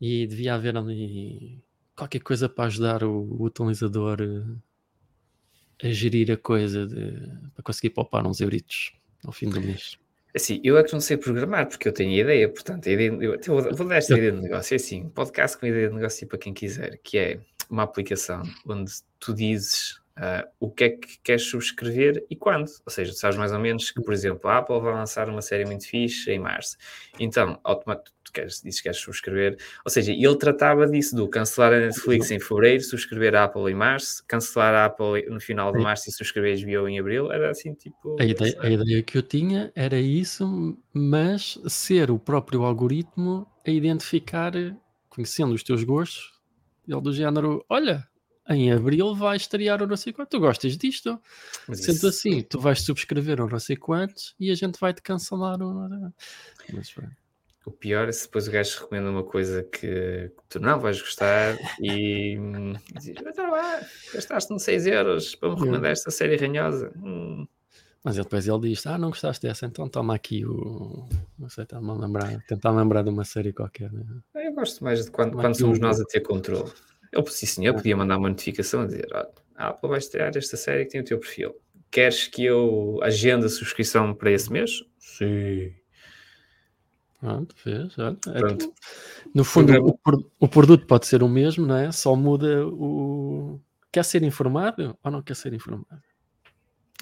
[0.00, 1.62] e devia haver ali
[1.96, 7.12] qualquer coisa para ajudar o, o utilizador eh, a gerir a coisa de,
[7.54, 8.92] para conseguir poupar uns euritos
[9.24, 9.98] ao fim do mês.
[10.36, 13.74] Assim, eu é que não sei programar, porque eu tenho ideia, portanto, ideia, eu, vou,
[13.74, 16.52] vou dar esta ideia de negócio, é assim, podcast com ideia de negócio para quem
[16.52, 22.24] quiser, que é uma aplicação onde tu dizes Uh, o que é que queres subscrever
[22.30, 22.68] e quando.
[22.86, 25.42] Ou seja, tu sabes mais ou menos que, por exemplo, a Apple vai lançar uma
[25.42, 26.78] série muito fixe em março.
[27.20, 29.56] Então, automaticamente, tu queres, dizes que queres subscrever.
[29.84, 33.74] Ou seja, ele tratava disso, do cancelar a Netflix em fevereiro, subscrever a Apple em
[33.74, 37.30] março, cancelar a Apple no final de março e subscrever a HBO em abril.
[37.30, 38.16] Era assim, tipo...
[38.18, 43.70] A ideia, a ideia que eu tinha era isso, mas ser o próprio algoritmo a
[43.70, 44.52] identificar,
[45.08, 46.32] conhecendo os teus gostos,
[46.88, 48.06] ele do género, olha,
[48.48, 50.30] em abril vai estrear o não sei quanto.
[50.30, 51.20] Tu gostas disto?
[51.66, 52.06] Mas Sendo isso...
[52.08, 55.88] assim, tu vais subscrever o não sei quantos e a gente vai te cancelar o.
[56.72, 56.94] Mas,
[57.66, 61.58] o pior é se depois o gajo recomenda uma coisa que tu não vais gostar
[61.80, 62.38] e
[62.94, 63.80] dizes, então lá,
[64.14, 66.92] gastaste uns 6 euros para me recomendar esta série ranhosa.
[66.96, 67.46] Hum.
[68.04, 71.08] Mas depois ele diz: Ah, não gostaste dessa, então toma aqui o.
[71.36, 73.90] Não sei, está-me a lembrar, tentar lembrar de uma série qualquer.
[73.92, 74.04] Né?
[74.36, 76.70] Eu gosto mais de quando, quando somos nós a ter controle.
[77.12, 80.56] Eu, sim, senhor, podia mandar uma notificação a dizer: ah, a Apple vai estrear esta
[80.56, 81.54] série que tem o teu perfil.
[81.90, 84.82] Queres que eu agende a subscrição para esse mês?
[84.98, 85.72] Sim.
[87.20, 87.98] Pronto, fez.
[87.98, 88.74] Olha, é Pronto.
[89.34, 89.98] no fundo, o,
[90.38, 91.90] o, produto pode ser o mesmo, não é?
[91.90, 93.60] Só muda o.
[93.90, 95.86] Quer ser informado ou não quer ser informado?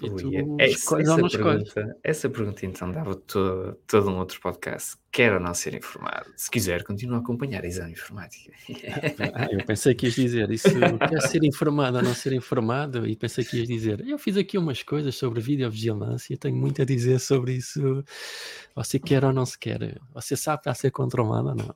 [0.03, 4.97] Ui, é, essa, essa, pergunta, essa, pergunta, então dava todo, todo, um outro podcast.
[5.13, 6.33] Quer ou não ser informado?
[6.37, 8.53] Se quiser, continua a acompanhar a exame informática.
[9.35, 10.69] Ah, eu pensei que ias dizer isso.
[11.09, 13.07] Quer ser informado ou não ser informado?
[13.07, 16.37] E pensei que ias dizer: Eu fiz aqui umas coisas sobre videovigilância.
[16.37, 18.05] Tenho muito a dizer sobre isso.
[18.75, 20.01] Você quer ou não se quer?
[20.13, 21.75] Você sabe para ser controlado ou não?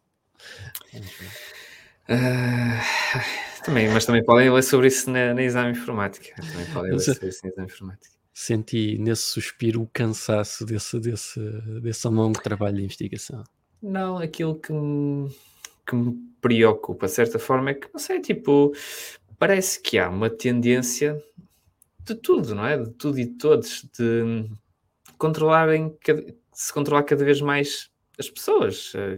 [2.11, 6.35] Uh, também, mas também podem ler sobre isso na, na exame informática.
[6.41, 8.19] Também podem ler sobre isso na exame informática.
[8.33, 11.41] Senti nesse suspiro o cansaço desse, desse,
[11.83, 13.43] desse longo trabalho de investigação.
[13.83, 15.29] Não, aquilo que me,
[15.87, 18.73] que me preocupa, de certa forma, é que, não sei, tipo,
[19.39, 21.23] parece que há uma tendência
[22.05, 22.77] de tudo, não é?
[22.77, 24.49] De tudo e de todos, de
[25.17, 25.97] controlarem,
[26.53, 28.93] se controlar cada vez mais as pessoas.
[28.95, 29.17] Eh,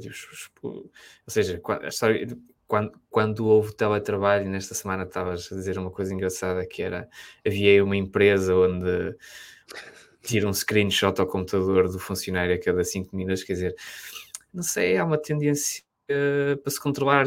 [0.63, 0.91] ou
[1.29, 2.39] seja, a história,
[2.71, 7.09] quando, quando houve teletrabalho, nesta semana estavas a dizer uma coisa engraçada que era
[7.45, 9.17] havia uma empresa onde
[10.23, 13.77] tira um screenshot ao computador do funcionário a cada 5 minutos, quer dizer,
[14.55, 17.27] não sei, há uma tendência uh, para se controlar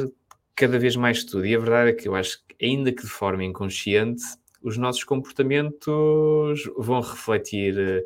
[0.56, 1.46] cada vez mais tudo.
[1.46, 4.24] E a verdade é que eu acho que, ainda que de forma inconsciente,
[4.62, 8.06] os nossos comportamentos vão refletir uh,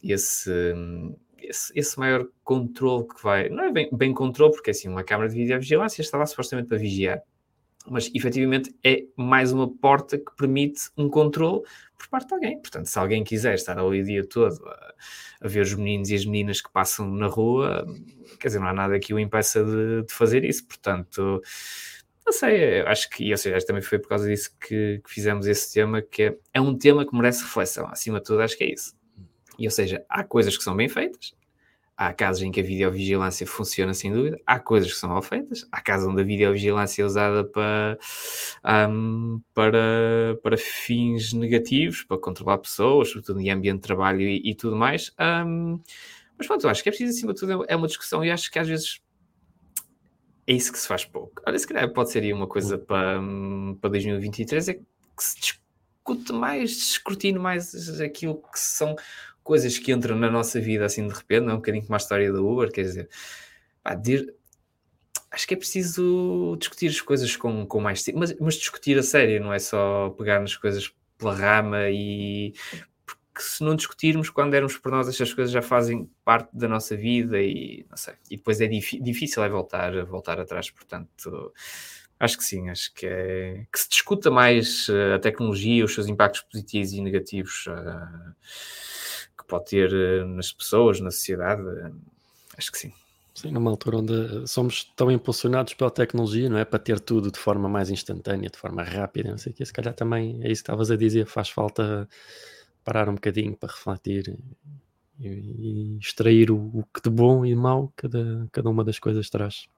[0.00, 0.48] esse.
[0.48, 3.48] Um, esse, esse, maior controle que vai.
[3.48, 6.78] Não é bem, bem controle, porque assim, uma câmara de videovigilância está lá supostamente para
[6.78, 7.22] vigiar,
[7.86, 11.62] mas efetivamente é mais uma porta que permite um controle
[11.96, 12.60] por parte de alguém.
[12.60, 14.94] Portanto, se alguém quiser estar ali o dia todo a,
[15.42, 17.86] a, ver os meninos e as meninas que passam na rua,
[18.38, 20.66] quer dizer, não há nada que o impeça de, de fazer isso.
[20.66, 21.42] Portanto.
[22.26, 25.72] Não sei, acho que, ou seja, também foi por causa disso que, que fizemos esse
[25.72, 27.86] tema, que é, é um tema que merece reflexão.
[27.86, 28.97] Acima de tudo, acho que é isso.
[29.58, 31.34] E, ou seja, há coisas que são bem feitas,
[31.96, 35.66] há casos em que a videovigilância funciona sem dúvida, há coisas que são mal feitas,
[35.72, 37.98] há casos onde a videovigilância é usada para,
[38.88, 44.54] um, para, para fins negativos, para controlar pessoas, sobretudo em ambiente de trabalho e, e
[44.54, 45.12] tudo mais.
[45.18, 45.80] Um,
[46.38, 48.48] mas pronto, eu acho que é preciso, acima de tudo, é uma discussão e acho
[48.48, 49.00] que às vezes
[50.46, 51.42] é isso que se faz pouco.
[51.44, 53.20] Olha, se calhar pode ser aí uma coisa para,
[53.80, 54.82] para 2023, é que
[55.18, 58.94] se discute mais, escrutine mais aquilo que são
[59.48, 61.54] coisas que entram na nossa vida assim de repente, não é?
[61.54, 63.08] Um bocadinho como a história do Uber, quer dizer,
[63.82, 64.30] pá, de,
[65.30, 69.42] acho que é preciso discutir as coisas com, com mais mas, mas discutir a sério,
[69.42, 72.52] não é só pegar nas coisas pela rama e
[73.06, 76.94] porque se não discutirmos quando éramos por nós, estas coisas já fazem parte da nossa
[76.94, 81.54] vida e não sei, e depois é difícil é voltar, voltar atrás, portanto
[82.20, 86.06] acho que sim, acho que é que se discuta mais uh, a tecnologia, os seus
[86.06, 88.34] impactos positivos e negativos uh,
[89.44, 91.62] pode ter eh, nas pessoas, na sociedade.
[91.62, 91.90] Eh,
[92.56, 92.92] acho que sim.
[93.34, 96.64] Sim, numa altura onde somos tão impulsionados pela tecnologia, não é?
[96.64, 99.64] Para ter tudo de forma mais instantânea, de forma rápida, não sei o que.
[99.64, 102.08] Se calhar também é isso que estavas a dizer, faz falta
[102.82, 104.36] parar um bocadinho para refletir
[105.20, 108.98] e, e extrair o, o, que de bom e de mau cada, cada uma das
[108.98, 109.68] coisas traz.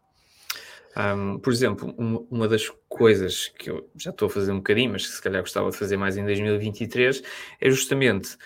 [0.96, 4.92] Um, por exemplo, uma, uma das coisas que eu já estou a fazer um bocadinho,
[4.92, 7.22] mas que se calhar gostava de fazer mais em 2023,
[7.60, 8.38] é justamente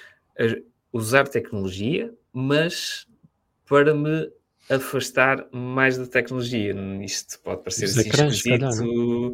[0.95, 3.07] usar tecnologia, mas
[3.69, 4.31] para me
[4.71, 6.75] afastar mais da tecnologia.
[7.03, 9.33] Isto pode parecer assim esquisito.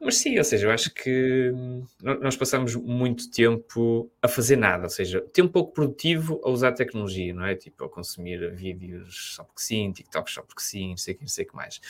[0.00, 1.52] Mas sim, ou seja, eu acho que
[2.00, 7.32] nós passamos muito tempo a fazer nada, ou seja, tempo pouco produtivo a usar tecnologia,
[7.32, 7.54] não é?
[7.54, 11.22] Tipo, a consumir vídeos só porque sim, TikTok só porque sim, não sei o que,
[11.22, 11.80] não sei o que mais.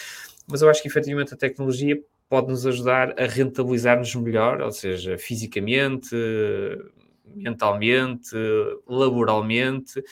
[0.47, 5.17] Mas eu acho que efetivamente a tecnologia pode nos ajudar a rentabilizar-nos melhor, ou seja,
[5.19, 6.15] fisicamente,
[7.25, 8.35] mentalmente,
[8.87, 10.03] laboralmente,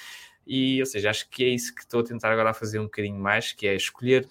[0.46, 3.18] e, ou seja, acho que é isso que estou a tentar agora fazer um bocadinho
[3.18, 4.28] mais, que é escolher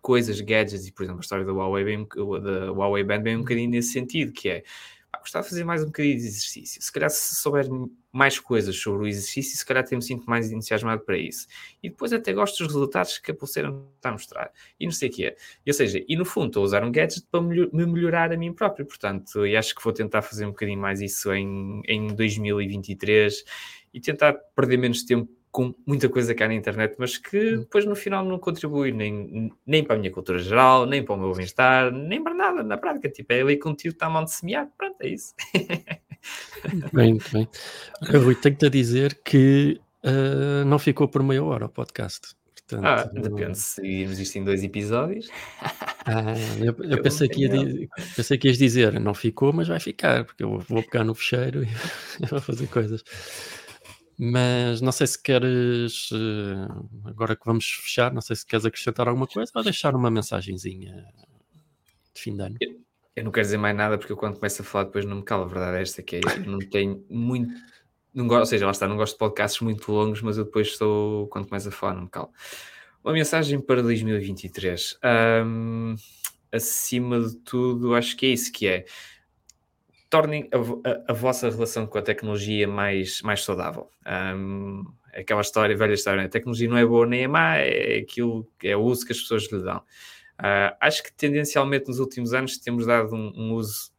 [0.00, 2.08] coisas, gadgets, e por exemplo a história da Huawei, bem,
[2.42, 4.64] da Huawei Band bem um bocadinho nesse sentido, que é
[5.12, 6.82] pá, gostava de fazer mais um bocadinho de exercício.
[6.82, 7.66] Se calhar se souber
[8.10, 11.46] mais coisas sobre o exercício, se calhar até me sinto mais entusiasmado para isso.
[11.82, 14.50] E depois até gosto dos resultados que a pulseira está a mostrar.
[14.80, 15.36] E não sei o que é.
[15.66, 18.52] Ou seja, e no fundo estou a usar um gadget para me melhorar a mim
[18.52, 18.86] próprio.
[18.86, 23.44] Portanto, e acho que vou tentar fazer um bocadinho mais isso em, em 2023
[23.92, 27.60] e tentar perder menos tempo com muita coisa cá na internet, mas que hum.
[27.60, 31.18] depois no final não contribui nem, nem para a minha cultura geral, nem para o
[31.18, 33.10] meu bem-estar, nem para nada na prática.
[33.10, 35.34] Tipo, é ali contigo está a mão de semear, pronto, é isso.
[36.92, 37.46] bem, bem.
[38.02, 42.34] Rui, tenho-te a dizer que uh, não ficou por meia hora o podcast.
[42.66, 45.28] Portanto, ah, depende se irmos isto em dois episódios.
[46.04, 49.78] Ah, eu, eu, eu pensei, que ia, pensei que ias dizer, não ficou, mas vai
[49.78, 51.68] ficar, porque eu vou pegar no fecheiro e
[52.28, 53.04] vou fazer coisas.
[54.18, 59.08] Mas não sei se queres, eh, agora que vamos fechar, não sei se queres acrescentar
[59.08, 61.06] alguma coisa ou deixar uma mensagenzinha
[62.14, 62.56] de fim de ano.
[63.16, 65.22] Eu, não quero dizer mais nada porque eu quando começo a falar depois não me
[65.22, 65.44] calo.
[65.44, 67.52] A verdade é esta que é, eu não tenho muito,
[68.14, 70.68] não gosto, ou seja, lá está, não gosto de podcasts muito longos, mas eu depois
[70.68, 72.30] estou, quando começo a falar, não me calo.
[73.02, 74.98] Uma mensagem para 2023.
[75.44, 75.96] Um,
[76.52, 78.84] acima de tudo, acho que é isso que é
[80.12, 83.88] tornem a, a, a, vossa relação com a tecnologia mais, mais saudável.
[84.36, 88.46] Um, aquela história, velha história, a tecnologia não é boa nem é má, é aquilo,
[88.62, 89.78] é o uso que as pessoas lhe dão.
[89.78, 93.90] Uh, acho que tendencialmente nos últimos anos temos dado um, um uso,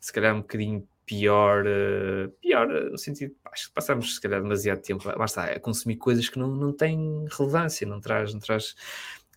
[0.00, 4.82] se calhar um bocadinho pior, uh, pior no sentido, acho que passamos se calhar demasiado
[4.82, 8.74] tempo, a consumir coisas que não, não têm relevância, não traz, não traz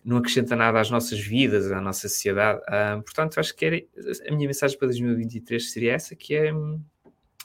[0.04, 2.60] não acrescenta nada às nossas vidas, à nossa sociedade.
[2.60, 3.82] Uh, portanto, acho que era,
[4.28, 6.80] a minha mensagem para 2023 seria essa, que é hum,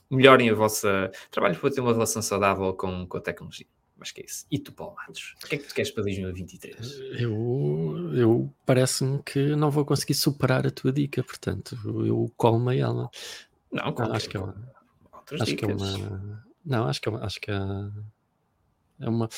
[0.10, 3.66] melhorem a vossa trabalho para ter uma relação saudável com, com a tecnologia.
[4.02, 4.46] Acho que é isso.
[4.50, 7.00] E tu, Paulo Matos, o que é que tu queres para 2023?
[7.20, 13.10] Eu, eu parece-me que não vou conseguir superar a tua dica, portanto, eu colmo ela.
[13.72, 14.56] Não, não acho que é uma,
[15.42, 17.56] acho que é uma, não, acho que é uma, acho que é,
[19.02, 19.30] é uma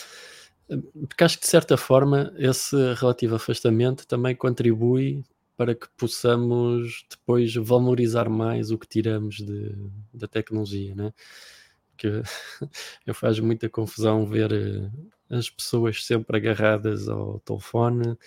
[1.07, 5.23] porque acho que de certa forma esse relativo afastamento também contribui
[5.57, 9.75] para que possamos depois valorizar mais o que tiramos de,
[10.13, 11.13] da tecnologia, né?
[11.91, 12.07] Porque
[13.05, 14.89] eu faz muita confusão ver eh,
[15.29, 18.17] as pessoas sempre agarradas ao telefone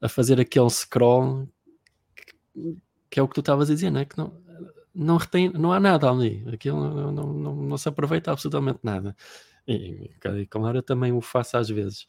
[0.00, 1.48] a fazer aquele scroll
[2.14, 2.76] que,
[3.08, 4.04] que é o que tu estavas a dizer, né?
[4.04, 4.32] Que não,
[4.94, 9.16] não retém, não há nada ali, aquilo não, não, não, não se aproveita absolutamente nada.
[9.70, 10.10] E,
[10.50, 12.06] claro, eu também o faço às vezes.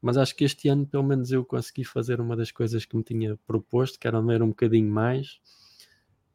[0.00, 3.02] Mas acho que este ano, pelo menos, eu consegui fazer uma das coisas que me
[3.02, 5.40] tinha proposto, que era ler um bocadinho mais.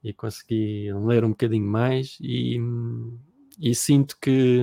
[0.03, 2.57] E consegui ler um bocadinho mais e,
[3.57, 4.59] e sinto que,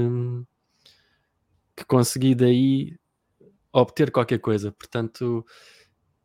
[1.75, 2.99] que consegui daí
[3.73, 4.71] obter qualquer coisa.
[4.71, 5.45] Portanto,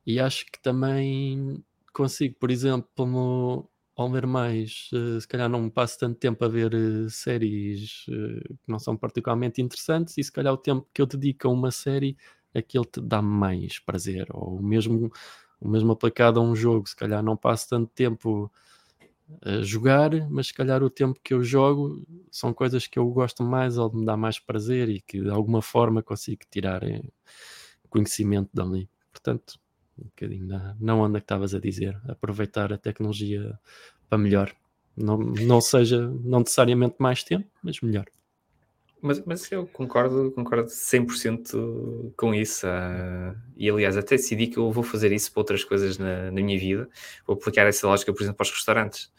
[0.05, 1.63] e acho que também
[1.93, 6.73] consigo, por exemplo, ao ler mais, uh, se calhar não passo tanto tempo a ver
[6.73, 11.05] uh, séries uh, que não são particularmente interessantes, e se calhar o tempo que eu
[11.05, 12.17] dedico a uma série,
[12.53, 15.11] aquele te dá mais prazer, ou mesmo,
[15.59, 18.51] o mesmo aplicado a um jogo, se calhar não passo tanto tempo
[19.41, 23.43] a jogar, mas se calhar o tempo que eu jogo são coisas que eu gosto
[23.43, 26.81] mais ou me dá mais prazer e que de alguma forma consigo tirar
[27.89, 28.89] conhecimento dali.
[29.11, 29.59] Portanto,
[29.97, 33.57] um bocadinho na, na onda que estavas a dizer, aproveitar a tecnologia
[34.09, 34.53] para melhor.
[34.95, 38.05] Não, não seja não necessariamente mais tempo, mas melhor.
[39.01, 42.65] Mas, mas eu concordo, concordo 100% com isso.
[42.65, 46.41] Uh, e aliás, até decidi que eu vou fazer isso para outras coisas na, na
[46.41, 46.89] minha vida.
[47.27, 49.11] Vou aplicar essa lógica, por exemplo, para os restaurantes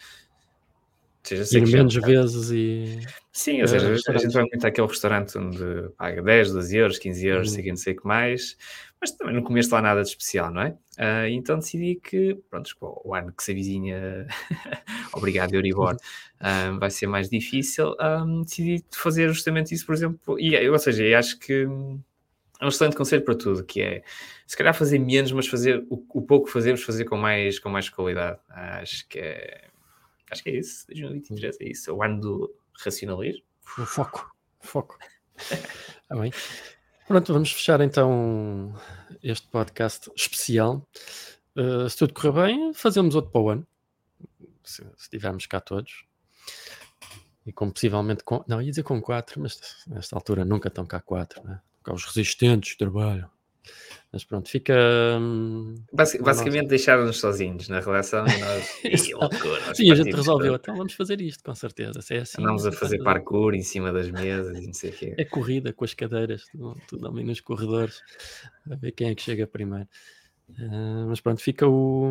[1.27, 2.01] seja, Ir menos já...
[2.01, 3.01] vezes e.
[3.32, 7.27] Sim, ou seja, a gente vai muito àquele restaurante onde paga 10, 12 euros, 15
[7.27, 7.55] euros, uhum.
[7.55, 8.57] sei que não sei o que mais,
[9.01, 10.70] mas também não comeste lá nada de especial, não é?
[10.98, 14.27] Uh, então decidi que, pronto, o ano que se avizinha,
[15.12, 20.69] obrigado Euribor, uh, vai ser mais difícil, um, decidi fazer justamente isso, por exemplo, e,
[20.69, 21.66] ou seja, eu acho que
[22.59, 24.03] é um excelente conselho para tudo, que é
[24.47, 27.90] se calhar fazer menos, mas fazer o, o pouco fazemos, fazer com mais, com mais
[27.90, 28.39] qualidade.
[28.48, 29.66] Acho que é
[30.31, 30.86] Acho que é isso.
[30.89, 31.90] 2023 é isso.
[31.90, 32.55] É o ano do
[32.85, 33.43] racionalismo.
[33.78, 34.35] O foco.
[34.61, 34.98] foco.
[36.11, 36.32] ah, bem.
[37.07, 38.74] Pronto, vamos fechar então
[39.23, 40.86] este podcast especial.
[41.57, 43.66] Uh, se tudo correr bem, fazemos outro para o ano.
[44.65, 46.05] se, estivermos cá todos.
[47.47, 51.01] E com possivelmente com, não, ia dizer com quatro, mas nesta altura nunca estão cá
[51.01, 51.61] quatro, né?
[51.85, 53.31] Cá os resistentes trabalham.
[54.12, 54.74] Mas pronto, fica.
[55.20, 58.80] Hum, Basic, basicamente deixaram-nos sozinhos na relação e nós.
[59.12, 62.01] loucura, Sim, a gente resolveu, então vamos fazer isto, com certeza.
[62.01, 64.93] Se é assim, Andamos a fazer parkour em cima das mesas e não sei o
[64.93, 65.14] quê.
[65.18, 68.01] É corrida com as cadeiras, tudo, tudo ali nos corredores,
[68.70, 69.88] a ver quem é que chega primeiro.
[70.48, 72.05] Uh, mas pronto, fica o,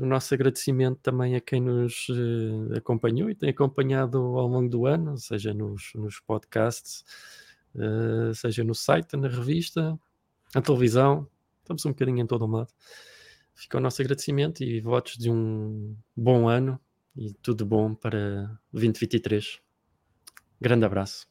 [0.00, 4.86] o, nosso agradecimento também a quem nos uh, acompanhou e tem acompanhado ao longo do
[4.86, 7.04] ano, seja nos, nos podcasts,
[7.74, 9.98] uh, seja no site, na revista,
[10.54, 11.28] na televisão.
[11.62, 12.72] Estamos um bocadinho em todo o lado.
[13.54, 16.80] Fica o nosso agradecimento e votos de um bom ano
[17.16, 19.60] e tudo bom para 2023.
[20.60, 21.26] Grande abraço.